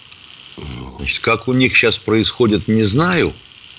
[0.58, 3.32] Значит, как у них сейчас происходит, не знаю.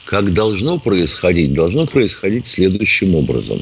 [0.05, 1.55] Как должно происходить?
[1.55, 3.59] Должно происходить следующим образом.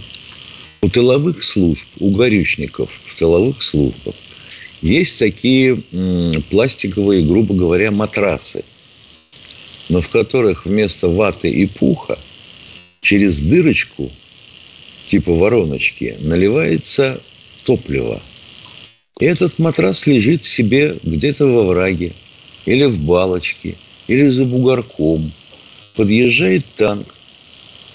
[0.83, 4.14] У тыловых служб, у горючников в тыловых службах
[4.87, 5.77] есть такие
[6.51, 8.64] пластиковые, грубо говоря, матрасы,
[9.88, 12.18] но в которых вместо ваты и пуха
[13.03, 14.12] через дырочку
[15.07, 17.20] типа вороночки наливается
[17.64, 18.22] топливо.
[19.18, 22.12] И этот матрас лежит себе где-то во враге,
[22.64, 25.33] или в балочке, или за бугорком.
[25.94, 27.14] Подъезжает танк,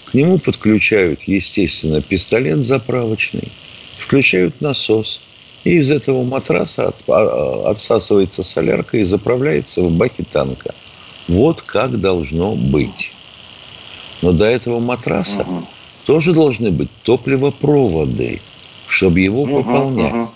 [0.05, 3.49] к нему подключают, естественно, пистолет заправочный,
[3.97, 5.21] включают насос–
[5.63, 10.73] и из этого матраса от, а, отсасывается солярка и заправляется в баке танка.
[11.27, 13.11] Вот как должно быть.
[14.21, 15.67] Но до этого матраса угу.
[16.05, 18.41] тоже должны быть топливопроводы,
[18.87, 20.13] чтобы его угу, пополнять.
[20.13, 20.27] Угу.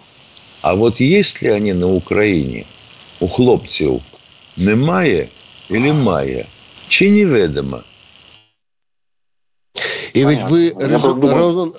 [0.62, 2.66] А вот есть ли они на Украине
[3.20, 4.02] у хлопцев
[4.58, 5.28] немає
[5.70, 6.46] или має?
[6.88, 7.84] Чи неведомо?
[10.16, 11.74] И ведь вы, резон,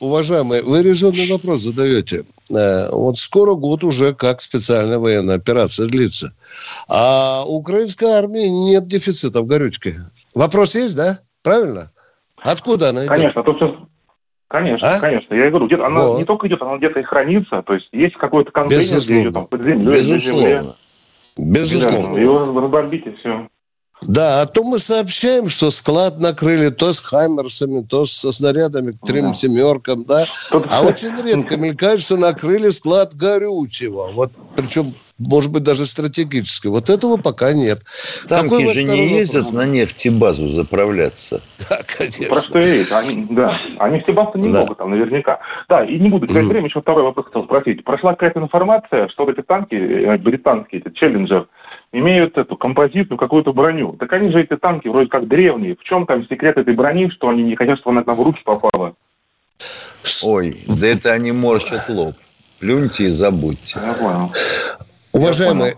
[0.00, 2.22] уважаемые, вы резонный вопрос задаете.
[2.48, 6.32] Э, вот скоро год уже как специальная военная операция длится.
[6.88, 9.96] А украинской армии нет дефицита в горючке.
[10.36, 11.18] Вопрос есть, да?
[11.42, 11.90] Правильно?
[12.36, 13.08] Откуда она идет?
[13.08, 13.72] Конечно, тут сейчас
[14.46, 15.00] Конечно, а?
[15.00, 15.34] конечно.
[15.34, 16.18] Я говорю, где-то она вот.
[16.18, 17.62] не только идет, она где-то и хранится.
[17.62, 19.20] То есть есть какой-то контейнер, Безусловно.
[19.20, 20.76] где ее там под землей, Безусловно.
[21.38, 22.18] Безусловно.
[22.18, 23.48] Его разбомбить и все.
[24.08, 29.00] Да, а то мы сообщаем, что склад накрыли то с хаймерсами, то со снарядами к
[29.06, 29.34] трем да.
[29.34, 30.26] семеркам, да.
[30.70, 34.10] А очень редко мелькает, что накрыли склад горючего.
[34.12, 36.70] Вот причем может быть, даже стратегической.
[36.70, 37.78] Вот этого пока нет.
[38.28, 39.66] Танки Какой же не ездят вопрос?
[39.66, 41.40] на нефтебазу заправляться.
[41.58, 42.34] Да, конечно.
[42.34, 42.90] Про что речь.
[42.90, 43.60] Они, да.
[43.78, 44.60] А нефтебазы не да.
[44.60, 45.38] могут там наверняка.
[45.68, 46.48] Да, и не буду терять mm.
[46.48, 47.84] время, еще второй вопрос хотел спросить.
[47.84, 51.46] Прошла какая-то информация, что вот эти танки, э, британские, эти Челленджер,
[51.92, 53.92] имеют эту композитную какую-то броню.
[53.92, 55.76] Так они же, эти танки, вроде как древние.
[55.76, 58.26] В чем там секрет этой брони, что они не хотят, чтобы она к нам в
[58.26, 58.94] руки попала?
[60.24, 62.14] Ой, да это они морщат лоб.
[62.58, 63.78] Плюньте и забудьте.
[63.78, 64.32] Я понял.
[65.12, 65.74] Уважаемые,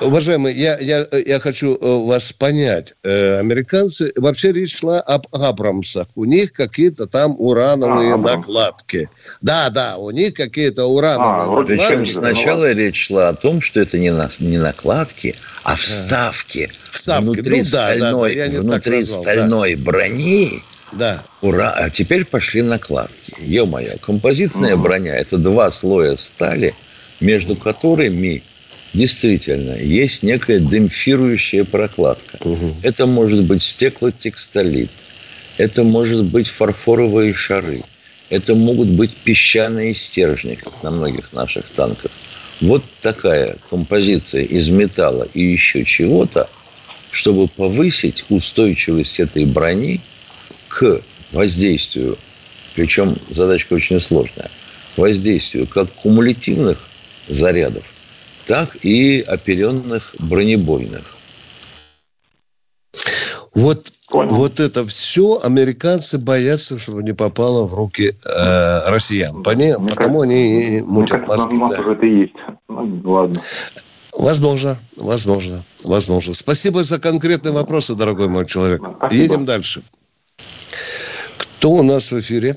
[0.00, 2.94] Уважаемые, я, я, я хочу э, вас понять.
[3.02, 6.06] Э, американцы, вообще речь шла об Абрамсах.
[6.14, 9.10] У них какие-то там урановые а, накладки.
[9.42, 11.68] Да, да, у них какие-то урановые а, накладки.
[11.70, 15.34] Причем сначала речь шла о том, что это не, на, не накладки,
[15.64, 16.70] а вставки.
[16.90, 19.82] Вставки, внутри ну, стальной, да, да, внутри назвал, стальной да.
[19.82, 20.62] брони.
[20.92, 21.22] Да.
[21.42, 21.74] Ура!
[21.76, 23.34] А теперь пошли накладки.
[23.40, 26.74] Ё-моё, композитная броня– это два слоя стали,
[27.20, 28.44] между которыми
[28.94, 32.38] действительно есть некая демпфирующая прокладка.
[32.44, 32.76] Угу.
[32.82, 34.90] Это может быть стеклотекстолит,
[35.56, 37.78] это может быть фарфоровые шары,
[38.30, 42.10] это могут быть песчаные стержни, как на многих наших танках.
[42.60, 46.48] Вот такая композиция из металла и еще чего-то,
[47.10, 50.00] чтобы повысить устойчивость этой брони
[50.68, 52.18] к воздействию,
[52.74, 54.50] причем задачка очень сложная,
[54.96, 56.88] воздействию как кумулятивных
[57.28, 57.84] зарядов,
[58.48, 61.18] так и оперенных бронебойных.
[63.54, 69.42] Вот, вот это все американцы боятся, чтобы не попало в руки э, россиян.
[69.42, 69.84] Понятно?
[69.84, 71.58] Мне Потому кажется, они мутят мозги.
[71.58, 71.92] Да.
[71.92, 72.34] это есть.
[72.68, 73.40] Ну, ладно.
[74.18, 76.32] Возможно, возможно, возможно.
[76.32, 78.82] Спасибо за конкретные вопросы, дорогой мой человек.
[78.96, 79.22] Спасибо.
[79.22, 79.82] Едем дальше.
[81.36, 82.56] Кто у нас в эфире?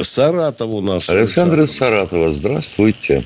[0.00, 1.10] Саратов у нас.
[1.10, 2.32] Александр из Саратова.
[2.32, 3.24] Здравствуйте.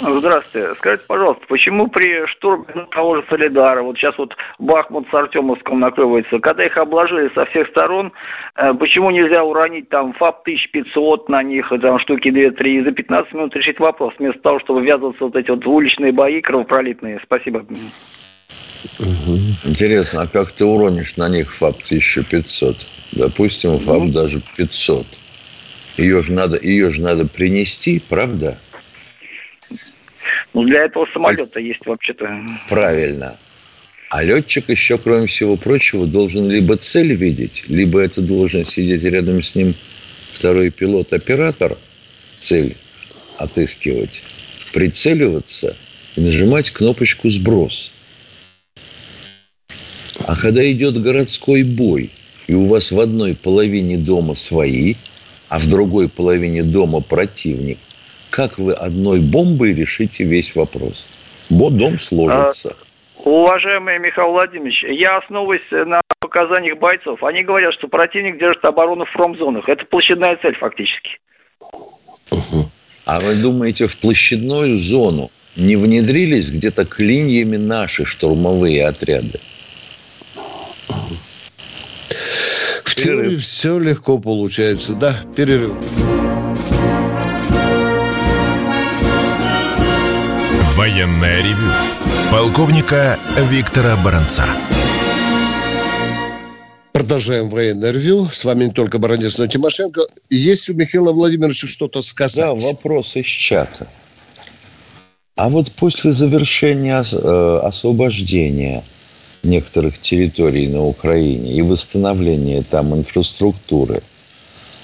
[0.00, 0.74] Здравствуйте.
[0.76, 6.38] Скажите, пожалуйста, почему при штурме того же Солидара, вот сейчас вот Бахмут с Артемовском накрывается,
[6.38, 8.12] когда их обложили со всех сторон,
[8.56, 13.32] э, почему нельзя уронить там ФАП 1500 на них, там штуки 2-3, и за 15
[13.34, 17.20] минут решить вопрос, вместо того, чтобы ввязываться вот эти вот уличные бои кровопролитные?
[17.22, 17.64] Спасибо.
[19.64, 22.76] Интересно, а как ты уронишь на них ФАП 1500?
[23.12, 24.12] Допустим, ФАП угу.
[24.12, 25.06] даже 500.
[25.98, 28.56] Ее же надо, ее же надо принести, правда?
[30.54, 32.28] Ну, для этого самолета есть вообще-то.
[32.68, 33.38] Правильно.
[34.10, 39.40] А летчик еще, кроме всего прочего, должен либо цель видеть, либо это должен сидеть рядом
[39.42, 39.74] с ним
[40.32, 41.78] второй пилот-оператор,
[42.38, 42.76] цель
[43.38, 44.22] отыскивать,
[44.72, 45.76] прицеливаться
[46.16, 47.92] и нажимать кнопочку «Сброс».
[50.26, 52.10] А когда идет городской бой,
[52.46, 54.96] и у вас в одной половине дома свои,
[55.48, 57.78] а в другой половине дома противник,
[58.30, 61.06] как вы одной бомбой решите весь вопрос?
[61.50, 62.76] Бо дом сложится.
[63.24, 67.22] А, уважаемый Михаил Владимирович, я основываюсь на показаниях бойцов.
[67.24, 69.68] Они говорят, что противник держит оборону в промзонах.
[69.68, 71.18] Это площадная цель фактически.
[73.04, 79.40] А вы думаете, в площадную зону не внедрились где-то клиньями наши штурмовые отряды?
[82.84, 84.94] В теории все легко получается.
[84.94, 85.74] Да, перерыв.
[90.80, 91.70] Военное ревю
[92.32, 93.18] полковника
[93.50, 94.46] Виктора Баранца.
[96.92, 98.26] Продолжаем военное ревю.
[98.28, 100.00] С вами не только Баранец, но и Тимошенко.
[100.30, 102.56] Есть у Михаила Владимировича что-то сказать?
[102.56, 103.88] Да, вопрос из чата.
[105.36, 108.82] А вот после завершения э, освобождения
[109.42, 114.00] некоторых территорий на Украине и восстановления там инфраструктуры,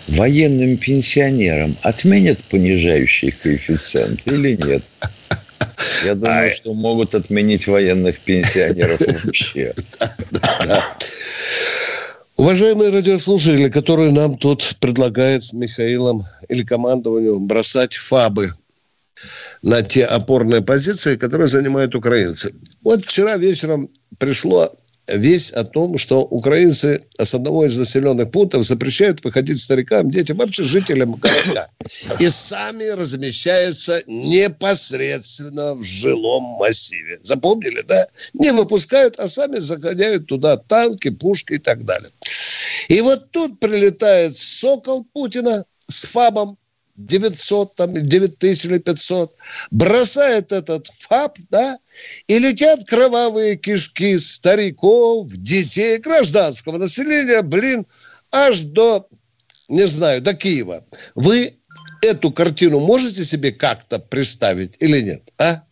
[0.08, 4.84] военным пенсионерам отменят понижающий коэффициент или нет?
[6.04, 6.50] Я думаю, а...
[6.50, 9.74] что могут отменить военных пенсионеров вообще.
[12.36, 18.50] Уважаемые радиослушатели, которые нам тут предлагают с Михаилом или командованию бросать фабы
[19.62, 22.54] на те опорные позиции, которые занимают украинцы.
[22.82, 24.76] Вот вчера вечером пришло
[25.08, 30.62] весть о том, что украинцы с одного из населенных пунктов запрещают выходить старикам, детям, вообще
[30.62, 31.68] жителям городка.
[32.18, 37.18] И сами размещаются непосредственно в жилом массиве.
[37.22, 38.06] Запомнили, да?
[38.32, 42.10] Не выпускают, а сами загоняют туда танки, пушки и так далее.
[42.88, 46.58] И вот тут прилетает сокол Путина с ФАБом,
[46.96, 49.34] 900, там, 9 тысяч или 500,
[49.70, 51.78] бросает этот ФАП, да,
[52.26, 57.86] и летят кровавые кишки стариков, детей, гражданского населения, блин,
[58.32, 59.08] аж до,
[59.68, 60.84] не знаю, до Киева.
[61.14, 61.54] Вы
[62.02, 65.62] эту картину можете себе как-то представить или нет, а?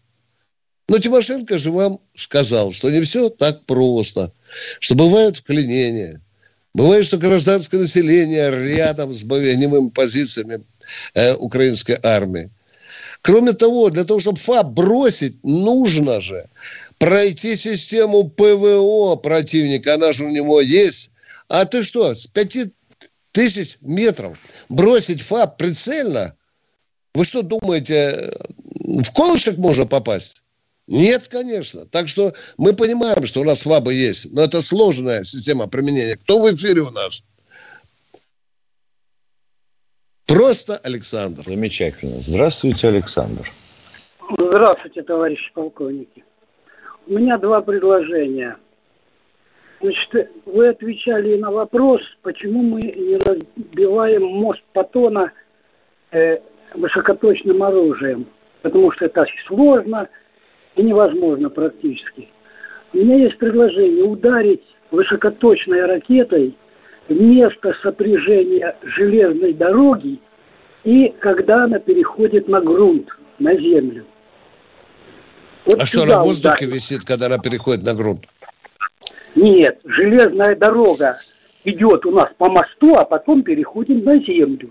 [0.87, 4.33] Но Тимошенко же вам сказал, что не все так просто,
[4.81, 6.21] что бывают вклинения,
[6.75, 10.65] Бывает, что гражданское население рядом с боевыми позициями
[11.15, 12.51] э, украинской армии.
[13.23, 16.47] Кроме того, для того, чтобы ФАБ бросить, нужно же
[16.99, 19.95] пройти систему ПВО противника.
[19.95, 21.11] Она же у него есть.
[21.49, 22.71] А ты что, с пяти
[23.33, 24.37] тысяч метров
[24.69, 26.37] бросить ФАБ прицельно?
[27.15, 28.33] Вы что думаете,
[28.75, 30.43] в колышек можно попасть?
[30.87, 31.87] Нет, конечно.
[31.87, 36.17] Так что мы понимаем, что у нас ФАБы есть, но это сложная система применения.
[36.17, 37.23] Кто в эфире у нас?
[40.27, 41.43] Просто Александр.
[41.43, 42.21] Замечательно.
[42.21, 43.51] Здравствуйте, Александр.
[44.39, 46.25] Здравствуйте, товарищи полковники.
[47.07, 48.57] У меня два предложения.
[49.81, 55.31] Значит, вы отвечали на вопрос, почему мы не разбиваем мост Патона
[56.11, 56.39] э,
[56.75, 58.27] высокоточным оружием.
[58.63, 60.09] Потому что это сложно,
[60.77, 62.29] и невозможно практически.
[62.95, 66.57] У меня есть предложение ударить высокоточной ракетой
[67.09, 70.21] вместо сопряжения железной дороги
[70.85, 74.05] и когда она переходит на грунт, на землю.
[75.65, 76.75] Вот а что, на воздухе ударить.
[76.75, 78.27] висит, когда она переходит на грунт?
[79.35, 81.17] Нет, железная дорога
[81.65, 84.71] идет у нас по мосту, а потом переходит на землю.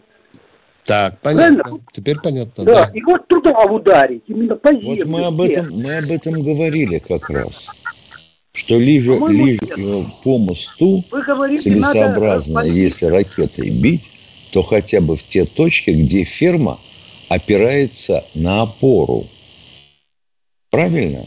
[0.84, 1.64] Так, понятно.
[1.64, 1.86] Правильно?
[1.92, 2.64] Теперь понятно.
[2.66, 2.86] Да.
[2.86, 5.04] да, и вот туда ударить, именно по земле.
[5.04, 7.72] Вот мы об этом, мы об этом говорили как раз.
[8.56, 9.60] Что лишь, лишь
[10.24, 12.68] по мосту говорите, целесообразно, надо...
[12.68, 14.12] если ракетой бить,
[14.52, 16.80] то хотя бы в те точки, где ферма
[17.30, 19.26] опирается на опору.
[20.70, 21.26] Правильно?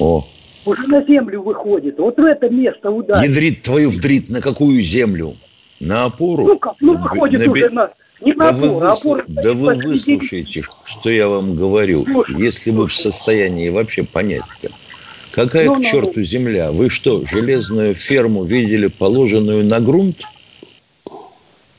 [0.00, 0.26] О.
[0.64, 1.98] Уже на землю выходит.
[1.98, 3.28] Вот в это место ударить.
[3.28, 5.36] Ядрит твою вдрит на какую землю?
[5.78, 6.46] На опору?
[6.46, 7.92] Ну как, ну выходит на, уже на...
[8.24, 12.04] Не да вы, а опору да вы выслушаете, что я вам говорю.
[12.04, 14.70] Слушай, если вы в состоянии вообще понять-то.
[15.32, 16.70] Какая ну, к ну, черту ну, земля?
[16.72, 20.22] Вы что, железную ферму видели положенную на грунт?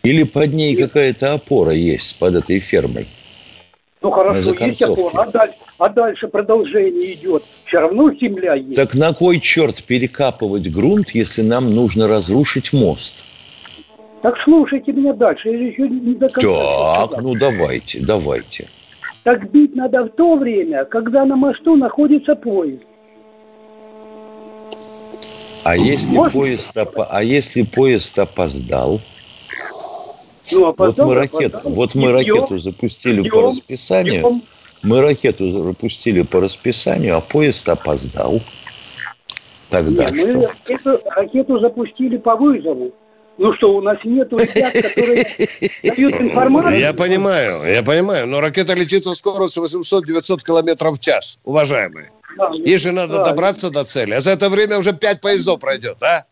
[0.03, 3.07] Или под ней какая-то опора есть под этой фермой?
[4.01, 7.43] Ну хорошо, есть опора, а дальше, а дальше продолжение идет.
[7.65, 8.75] Все равно земля есть.
[8.75, 13.23] Так на кой черт перекапывать грунт, если нам нужно разрушить мост?
[14.23, 17.07] Так слушайте меня дальше, я еще не до конца.
[17.09, 18.69] Так, ну давайте, давайте.
[19.23, 22.83] Так бить надо в то время, когда на мосту находится поезд.
[25.65, 26.33] А если Может?
[26.33, 27.05] поезд, опо...
[27.09, 29.01] а если поезд опоздал?
[30.53, 31.73] Ну, опоздал, вот мы ракету, опоздал.
[31.73, 34.21] вот мы ракету запустили бьем, по расписанию.
[34.21, 34.41] Бьем.
[34.83, 38.39] Мы ракету запустили по расписанию, а поезд опоздал.
[39.69, 40.27] Тогда Нет, что?
[40.27, 42.93] Мы ракету, ракету запустили по вызову.
[43.37, 45.25] Ну что, у нас нету ребят, которые
[45.83, 46.79] дают информацию?
[46.79, 52.11] Я понимаю, я понимаю, но ракета летит со скоростью 800-900 километров в час, уважаемые.
[52.37, 53.29] Да, Ей же надо правильно.
[53.31, 56.23] добраться до цели, а за это время уже пять поездов пройдет, а?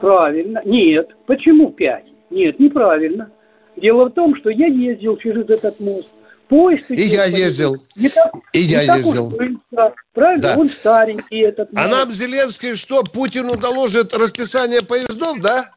[0.00, 0.62] Правильно.
[0.64, 1.10] Нет.
[1.26, 2.04] Почему пять?
[2.30, 3.30] Нет, неправильно.
[3.76, 6.08] Дело в том, что я ездил через этот мост.
[6.48, 7.76] Поезд и я ездил.
[7.96, 9.30] Не так, и я ездил.
[9.30, 9.94] Быстро.
[10.14, 10.42] Правильно?
[10.42, 10.56] Да.
[10.56, 11.68] Он старенький этот.
[11.76, 15.70] А нам Зеленский что, Путину доложит расписание поездов, да?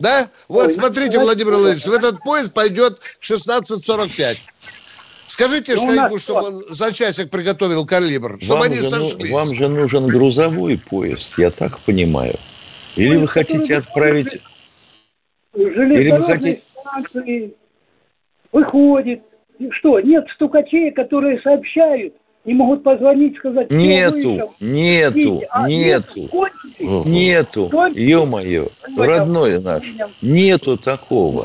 [0.00, 0.28] Да?
[0.48, 4.38] Вот Ой, смотрите, ну, Владимир Владимирович, в этот поезд пойдет 16.45.
[5.26, 9.30] Скажите ну, Шойгу, чтобы он за часик приготовил калибр, чтобы вам они же, сошлись.
[9.30, 12.38] Вам же нужен грузовой поезд, я так понимаю.
[12.96, 14.40] Или вы хотите отправить...
[15.54, 16.62] Или вы хотите...
[18.50, 19.22] Выходит,
[19.70, 26.28] что, нет стукачей, которые сообщают, не могут позвонить, сказать, нету, нету, а, нету,
[26.80, 31.42] нету, нету, ё-моё, родной наш, нету такого.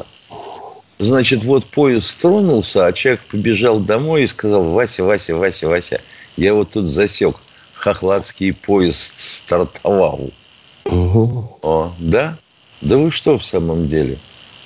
[0.99, 6.01] Значит, вот поезд тронулся, а человек побежал домой и сказал, Вася, Вася, Вася, Вася,
[6.37, 7.35] я вот тут засек,
[7.75, 10.31] хохладский поезд стартовал.
[10.85, 11.59] Угу.
[11.61, 12.37] О, да?
[12.81, 14.17] Да вы что в самом деле?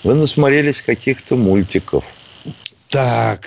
[0.03, 2.05] Вы насмотрелись каких-то мультиков.
[2.91, 3.41] Так,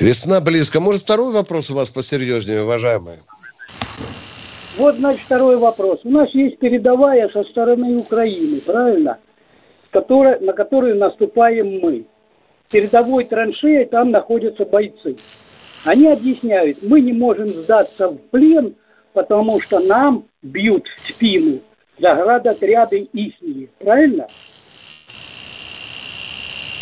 [0.00, 0.80] Весна близко.
[0.80, 3.18] Может, второй вопрос у вас посерьезнее, уважаемые?
[4.76, 6.00] Вот, значит, второй вопрос.
[6.04, 9.18] У нас есть передовая со стороны Украины, правильно?
[9.90, 12.06] Которая, на которую наступаем мы.
[12.70, 15.16] Передовой траншеи там находятся бойцы.
[15.84, 18.74] Они объясняют, мы не можем сдаться в плен,
[19.14, 21.60] потому что нам бьют в спину
[21.98, 23.68] заградотряды ихние.
[23.78, 24.26] Правильно?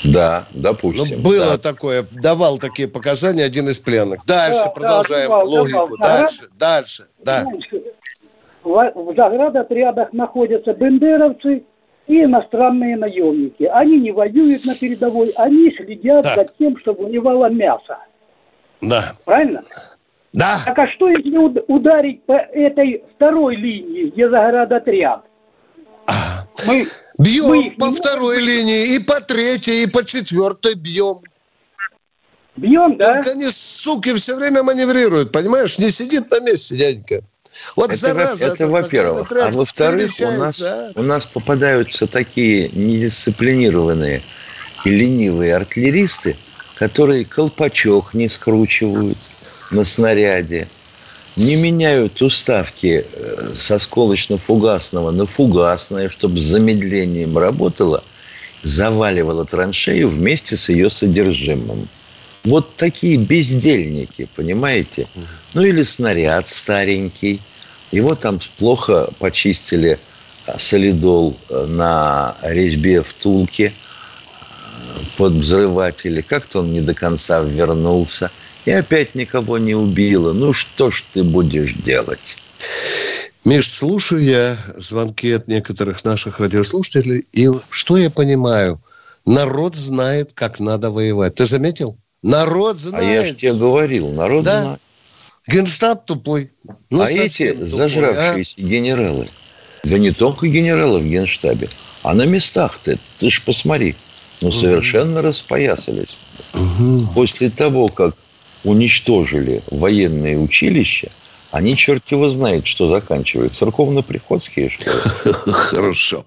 [0.07, 1.19] Да, допустим.
[1.19, 1.59] Ну, было да.
[1.59, 4.25] такое, давал такие показания один из пленных.
[4.25, 5.97] Дальше да, продолжаем да, давал, логику.
[5.97, 6.19] Давал.
[6.19, 7.45] Дальше, дальше, да.
[8.63, 11.65] В, в заградотрядах находятся бендеровцы
[12.07, 13.65] и иностранные наемники.
[13.65, 16.37] Они не воюют на передовой, они следят так.
[16.37, 17.99] за тем, чтобы воевало мясо.
[18.81, 19.03] Да.
[19.25, 19.61] Правильно?
[20.33, 20.57] Да.
[20.65, 21.37] Так а что если
[21.67, 25.23] ударить по этой второй линии, где заградотряд?
[26.67, 26.85] Мы,
[27.19, 28.49] бьем мы по второй можем...
[28.49, 31.21] линии, и по третьей, и по четвертой бьем.
[32.57, 33.15] Бьем, да?
[33.15, 35.79] Только они, суки, все время маневрируют, понимаешь?
[35.79, 37.23] Не сидит на месте, дяденька.
[37.75, 39.31] Вот это, зараза, это, это во-первых.
[39.33, 40.93] А во-вторых, у нас, а?
[40.95, 44.23] у нас попадаются такие недисциплинированные
[44.85, 46.37] и ленивые артиллеристы,
[46.77, 49.19] которые колпачок не скручивают
[49.71, 50.69] на снаряде,
[51.37, 58.03] не меняют уставки э, с осколочно-фугасного на фугасное, чтобы с замедлением работало,
[58.63, 61.89] заваливало траншею вместе с ее содержимым.
[62.45, 65.07] Вот такие бездельники, понимаете?
[65.55, 67.41] Ну или снаряд старенький.
[67.93, 69.99] Его там плохо почистили
[70.47, 76.23] а, солидол э, на резьбе втулке э, под взрыватели.
[76.23, 78.31] Как-то он не до конца вернулся–
[78.67, 80.33] и опять никого не убила.
[80.33, 82.37] Ну что ж ты будешь делать?
[83.45, 88.83] Миш, слушаю я звонки от некоторых наших радиослушателей, и что я понимаю?
[89.25, 91.37] Народ знает, как надо воевать.
[91.37, 91.97] Ты заметил?
[92.23, 93.05] Народ знает.
[93.05, 94.63] А я же тебе говорил, народ да?
[94.63, 94.81] знает.
[95.47, 96.51] Генштаб тупой.
[96.91, 98.65] Ну, а эти тупой, зажравшиеся а?
[98.65, 99.27] генералы,
[99.85, 101.71] да не только генералы в генштабе,
[102.03, 103.95] а на местах-то, ты ж посмотри,
[104.41, 105.29] ну, совершенно угу.
[105.29, 106.19] распоясались.
[106.53, 107.13] Угу.
[107.15, 108.17] После того, как
[108.65, 111.11] уничтожили военные училища,
[111.51, 113.55] они черт его знает, что заканчивают.
[113.55, 115.01] Церковно-приходские школы.
[115.47, 116.25] Хорошо.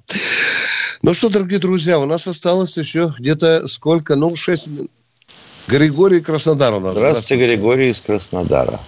[1.01, 4.15] Ну что, дорогие друзья, у нас осталось еще где-то сколько?
[4.15, 4.89] Ну, шесть минут.
[5.67, 6.97] Григорий Краснодар у нас.
[6.97, 7.45] Здравствуйте, Здравствуйте.
[7.47, 8.79] Григорий из Краснодара.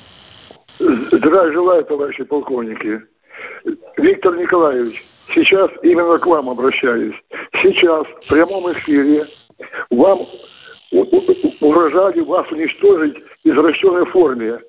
[0.80, 3.02] Здравия желаю, товарищи полковники.
[3.98, 7.16] Виктор Николаевич, сейчас именно к вам обращаюсь.
[7.62, 9.28] Сейчас в прямом эфире
[9.92, 10.26] вам
[11.62, 14.60] угрожали вас уничтожить извращенной форме.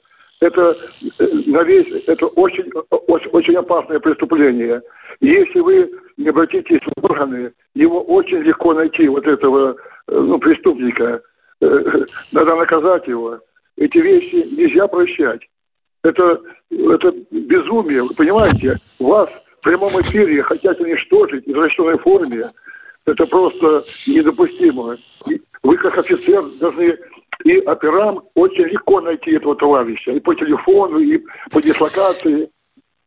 [0.40, 0.76] Это,
[1.18, 4.82] э, на весь, это очень, очень, очень опасное преступление.
[5.20, 9.74] Если вы не обратитесь в органы, его очень легко найти, вот этого э,
[10.08, 11.22] ну, преступника.
[11.60, 13.38] Э, надо наказать его.
[13.76, 15.42] Эти вещи нельзя прощать.
[16.02, 18.76] Это, это безумие, вы понимаете?
[18.98, 22.42] Вас в прямом эфире хотят уничтожить в извращенной форме.
[23.06, 24.96] Это просто недопустимо.
[25.62, 26.98] Вы как офицер должны
[27.44, 30.12] и операм очень легко найти этого товарища.
[30.12, 31.20] И по телефону, и
[31.50, 32.48] по дислокации.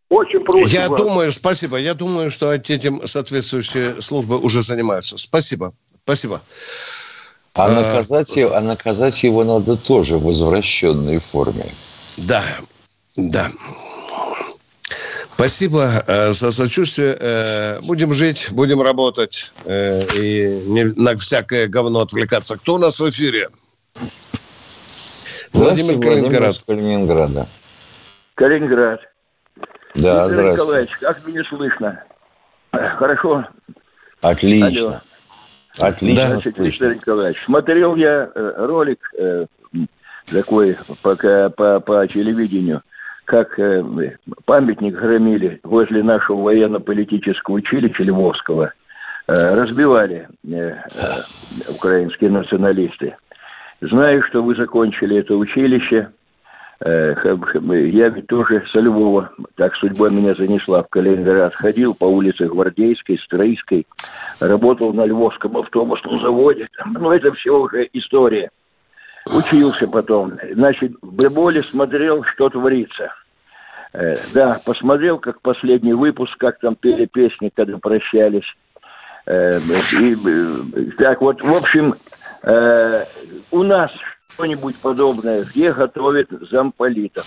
[0.10, 0.78] Очень просто.
[0.78, 1.02] Я вас.
[1.02, 1.78] думаю, спасибо.
[1.78, 5.18] Я думаю, что этим соответствующие службы уже занимаются.
[5.18, 5.72] Спасибо.
[6.04, 6.42] Спасибо.
[7.56, 11.72] А, а наказать, его, а наказать его надо тоже в возвращенной форме.
[12.18, 12.44] Да,
[13.18, 13.48] да.
[15.36, 17.18] Спасибо э, за сочувствие.
[17.20, 22.58] Э, будем жить, будем работать э, и не на всякое говно отвлекаться.
[22.58, 23.50] Кто у нас в эфире?
[25.54, 26.56] Владимир Калининград.
[26.68, 27.48] Калининграда.
[28.36, 29.02] Калининград.
[29.96, 32.04] Да, Виктор Николаевич, как меня слышно?
[32.72, 33.46] Хорошо?
[34.22, 34.68] Отлично.
[34.68, 35.02] Алло.
[35.80, 39.46] Отлично Значит, Виктор Николаевич, смотрел я э, ролик э,
[40.28, 42.82] такой по, по, по телевидению–
[43.26, 43.84] как э,
[44.46, 48.72] памятник громили возле нашего военно-политического училища Львовского,
[49.28, 50.76] э, разбивали э,
[51.68, 53.18] украинские националисты.
[53.90, 56.10] Знаю, что вы закончили это училище.
[56.82, 61.56] Я ведь тоже со Львова, так судьба меня занесла в Калининград.
[61.56, 63.88] Ходил по улице Гвардейской, Стройской,
[64.42, 66.68] работал на Львовском автобусном заводе.
[66.86, 68.50] Ну, это все уже история.
[69.34, 70.34] Учился потом.
[70.54, 73.12] Значит, в Беболе смотрел, что творится.
[73.94, 78.46] Э, да, посмотрел, как последний выпуск, как там пели песни, когда прощались.
[79.26, 79.60] Э,
[80.00, 81.96] и, э, так вот, в общем,
[82.46, 83.06] э,
[83.52, 83.92] у нас
[84.34, 87.26] что-нибудь подобное, где готовят замполитов?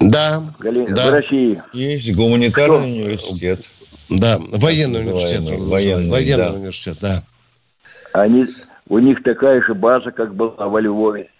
[0.00, 1.10] Да, Галин, да.
[1.10, 1.62] В России.
[1.72, 2.86] Есть гуманитарный Кто?
[2.86, 3.70] университет.
[4.08, 5.42] Да, военный университет.
[5.42, 6.52] Военный, военный, военный да.
[6.52, 7.22] университет, да.
[8.12, 8.46] Они
[8.88, 11.30] У них такая же база, как была во Львове.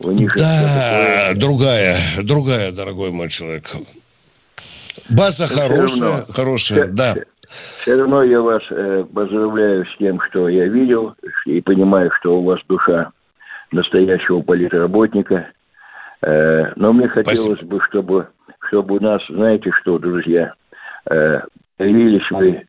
[0.00, 3.68] У них да, другая, другая, дорогой мой человек.
[5.10, 7.14] База хорошая, хорошая, все, да.
[7.48, 11.14] Все равно я вас э, поздравляю с тем, что я видел,
[11.46, 13.10] и понимаю, что у вас душа
[13.72, 15.48] настоящего политработника.
[16.22, 17.76] Э, но мне хотелось Спасибо.
[17.76, 18.28] бы, чтобы,
[18.68, 20.52] чтобы у нас, знаете что, друзья,
[21.10, 21.40] э,
[21.78, 22.66] появились вы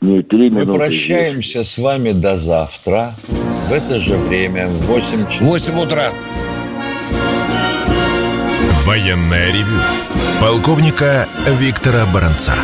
[0.00, 0.66] не три минуты.
[0.66, 1.74] Мы прощаемся здесь.
[1.74, 3.12] с вами до завтра.
[3.18, 5.46] В это же время, в 8 часов.
[5.48, 6.08] 8 утра.
[8.84, 9.78] Военная ревю.
[10.40, 11.26] Полковника
[11.60, 12.54] Виктора Баранца.